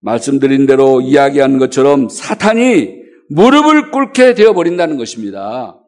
[0.00, 2.94] 말씀드린 대로 이야기한 것처럼 사탄이
[3.30, 5.80] 무릎을 꿇게 되어버린다는 것입니다.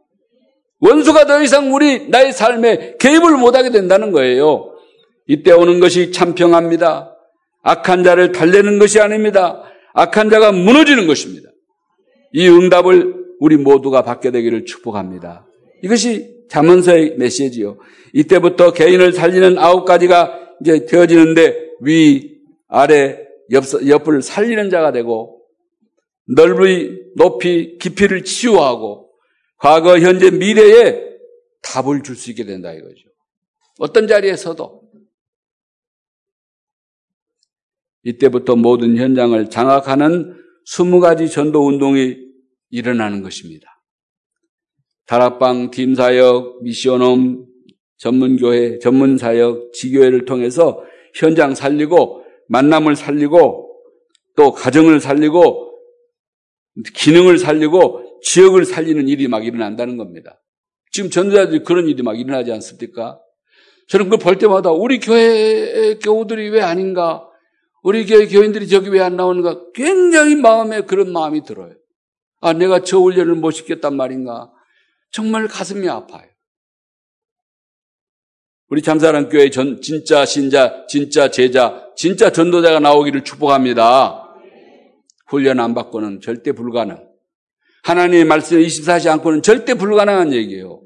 [0.80, 4.67] 원수가 더 이상 우리 나의 삶에 개입을 못하게 된다는 거예요.
[5.28, 7.14] 이때 오는 것이 참평합니다.
[7.62, 9.62] 악한 자를 달래는 것이 아닙니다.
[9.92, 11.50] 악한 자가 무너지는 것입니다.
[12.32, 15.46] 이 응답을 우리 모두가 받게 되기를 축복합니다.
[15.82, 17.78] 이것이 자문서의 메시지요.
[18.14, 23.18] 이때부터 개인을 살리는 아홉 가지가 이제 되어지는데 위, 아래,
[23.50, 25.42] 옆, 옆을 살리는 자가 되고
[26.26, 29.10] 넓이, 높이, 깊이를 치유하고
[29.58, 31.02] 과거, 현재, 미래에
[31.62, 33.08] 답을 줄 수 있게 된다 이거죠.
[33.78, 34.77] 어떤 자리에서도
[38.08, 40.34] 이때부터 모든 현장을 장악하는
[40.66, 42.16] 20가지 전도 운동이
[42.70, 43.82] 일어나는 것입니다.
[45.06, 47.46] 다락방, 팀사역, 미션홈,
[47.98, 50.82] 전문교회, 전문사역, 지교회를 통해서
[51.14, 53.68] 현장 살리고 만남을 살리고
[54.36, 55.74] 또 가정을 살리고
[56.94, 60.40] 기능을 살리고 지역을 살리는 일이 막 일어난다는 겁니다.
[60.92, 63.20] 지금 전도자들이 그런 일이 막 일어나지 않습니까?
[63.88, 67.27] 저는 그걸 볼 때마다 우리 교회 교우들이 왜 아닌가?
[67.82, 69.60] 우리 교회 교인들이 저기 왜 안 나오는가?
[69.74, 71.74] 굉장히 마음에 그런 마음이 들어요.
[72.40, 74.50] 아, 내가 저 훈련을 못 시켰단 말인가?
[75.10, 76.28] 정말 가슴이 아파요.
[78.70, 84.24] 우리 참사랑 교회 전, 진짜 신자, 진짜 제자, 진짜 전도자가 나오기를 축복합니다.
[85.26, 86.98] 훈련 안 받고는 절대 불가능.
[87.84, 90.82] 하나님의 말씀 24시 않고는 절대 불가능한 얘기예요.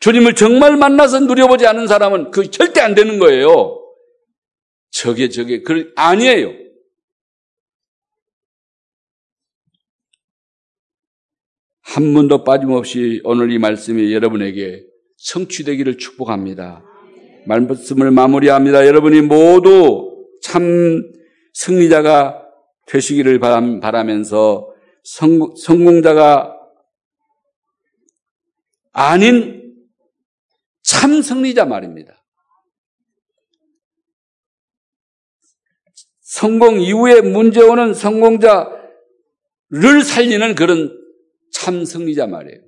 [0.00, 3.82] 주님을 정말 만나서 누려보지 않은 사람은 그 절대 안 되는 거예요.
[4.98, 6.52] 저게 저게 그 아니에요.
[11.82, 14.84] 한 번도 빠짐없이 오늘 이 말씀이 여러분에게
[15.18, 16.82] 성취되기를 축복합니다.
[17.46, 18.86] 말씀을 마무리합니다.
[18.86, 21.02] 여러분이 모두 참
[21.54, 22.42] 승리자가
[22.86, 26.54] 되시기를 바라면서 성, 성공자가
[28.92, 29.74] 아닌
[30.82, 32.25] 참 승리자 말입니다.
[36.36, 38.68] 성공 이후에 문제 오는 성공자를
[40.04, 40.94] 살리는 그런
[41.50, 42.60] 참 승리자 말이에요.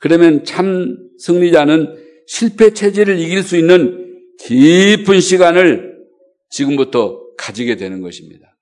[0.00, 6.04] 그러면 참 승리자는 실패 체질을 이길 수 있는 깊은 시간을
[6.50, 8.56] 지금부터 가지게 되는 것입니다.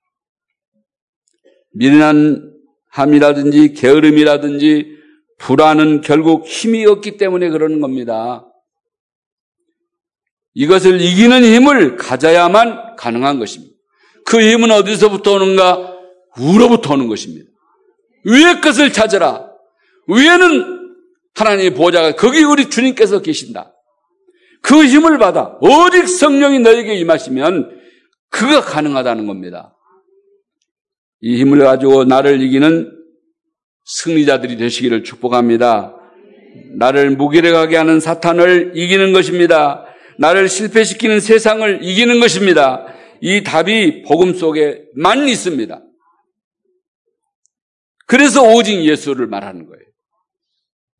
[1.73, 4.95] 미련함이라든지 게으름이라든지
[5.39, 8.46] 불안은 결국 힘이 없기 때문에 그러는 겁니다.
[10.57, 13.75] 이것을 이기는 힘을 가져야만 가능한 것입니다.
[14.25, 15.95] 그 힘은 어디서부터 오는가?
[16.39, 17.47] 우로부터 오는 것입니다.
[18.25, 19.51] 위의 것을 찾아라.
[20.07, 20.95] 위에는
[21.35, 23.71] 하나님의 보좌가 거기 우리 주님께서 계신다.
[24.63, 27.79] 그 힘을 받아 오직 성령이 너에게 임하시면
[28.31, 29.75] 그가 가능하다는 겁니다.
[31.21, 32.91] 이 힘을 가지고 나를 이기는
[33.85, 35.95] 승리자들이 되시기를 축복합니다.
[36.79, 39.83] 나를 무기력하게 하는 사탄을 이기는 것입니다.
[40.19, 42.85] 나를 실패시키는 세상을 이기는 것입니다.
[43.21, 45.83] 이 답이 복음 속에만 있습니다.
[48.05, 49.83] 그래서 오직 예수를 말하는 거예요.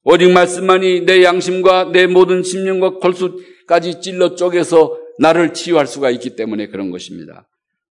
[0.03, 6.67] 오직 말씀만이 내 양심과 내 모든 심령과 골수까지 찔러 쪼개서 나를 치유할 수가 있기 때문에
[6.67, 7.47] 그런 것입니다.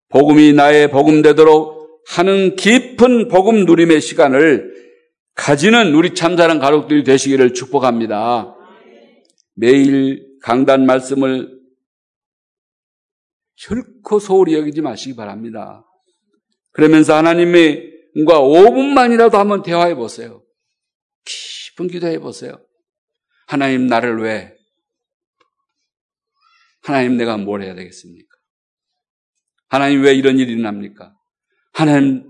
[0.09, 4.75] 복음이 나의 복음 되도록 하는 깊은 복음 누림의 시간을
[5.35, 8.55] 가지는 우리 참사랑 가족들이 되시기를 축복합니다.
[9.55, 11.61] 매일 강단 말씀을
[13.57, 15.85] 결코 소홀히 여기지 마시기 바랍니다.
[16.71, 17.83] 그러면서 하나님과
[18.41, 20.45] 5분만이라도 한번 대화해 보세요.
[21.25, 22.65] 깊은 기도해 보세요.
[23.49, 24.57] 하나님 나를 왜?
[26.85, 28.29] 하나님 내가 뭘 해야 되겠습니까?
[29.67, 31.13] 하나님 왜 이런 일이 납니까?
[31.73, 32.25] 하나님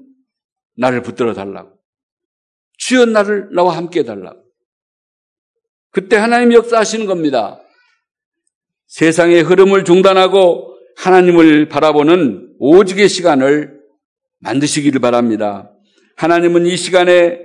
[0.79, 1.79] 나를 붙들어 달라고.
[2.79, 4.43] 주여 나를 나와 함께 해 달라고.
[5.91, 7.61] 그때 하나님 역사하시는 겁니다.
[8.87, 13.81] 세상의 흐름을 중단하고 하나님을 바라보는 오직의 시간을
[14.41, 15.71] 만드시기를 바랍니다.
[16.17, 17.39] 하나님은 이 시간에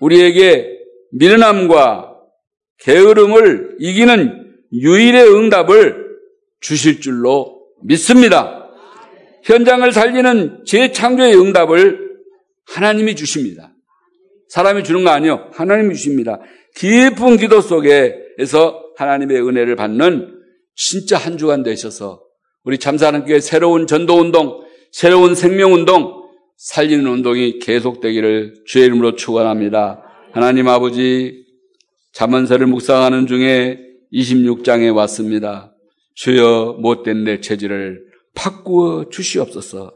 [0.00, 0.78] 우리에게
[1.12, 2.16] 미련함과
[2.78, 6.04] 게으름을 이기는 유일의 응답을
[6.60, 8.68] 주실 줄로 믿습니다.
[9.44, 12.04] 현장을 살리는 재창조의 응답을
[12.66, 13.72] 하나님이 주십니다.
[14.48, 15.50] 사람이 주는 거 아니요.
[15.52, 16.40] 하나님이 주십니다.
[16.76, 20.33] 깊은 기도 속에서 하나님의 은혜를 받는
[20.74, 22.22] 진짜 한 주간 되셔서
[22.64, 26.24] 우리 참사하는교회 새로운 전도운동, 새로운 생명운동,
[26.56, 30.02] 살리는 운동이 계속되기를 주의 이름으로 축원합니다.
[30.32, 31.44] 하나님 아버지
[32.12, 33.78] 자문서를 묵상하는 중에
[34.12, 35.74] 26장에 왔습니다.
[36.14, 38.04] 주여 못된 내 체질을
[38.34, 39.92] 바꾸어 주시옵소서.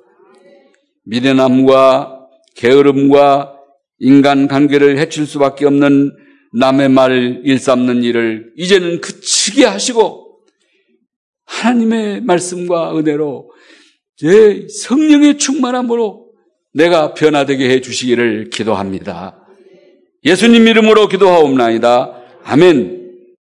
[1.05, 2.27] 미련함과
[2.57, 3.55] 게으름과
[4.01, 6.13] 인간 관계를 해칠 수밖에 없는
[6.53, 10.28] 남의 말을 일삼는 일을 이제는 그치게 하시고
[11.49, 13.51] 하나님의 말씀과 은혜로
[14.17, 16.29] 제 성령의 충만함으로
[16.75, 19.47] 내가 변화되게 해 주시기를 기도합니다.
[20.25, 22.13] 예수님 이름으로 기도하옵나이다.
[22.45, 22.98] 아멘.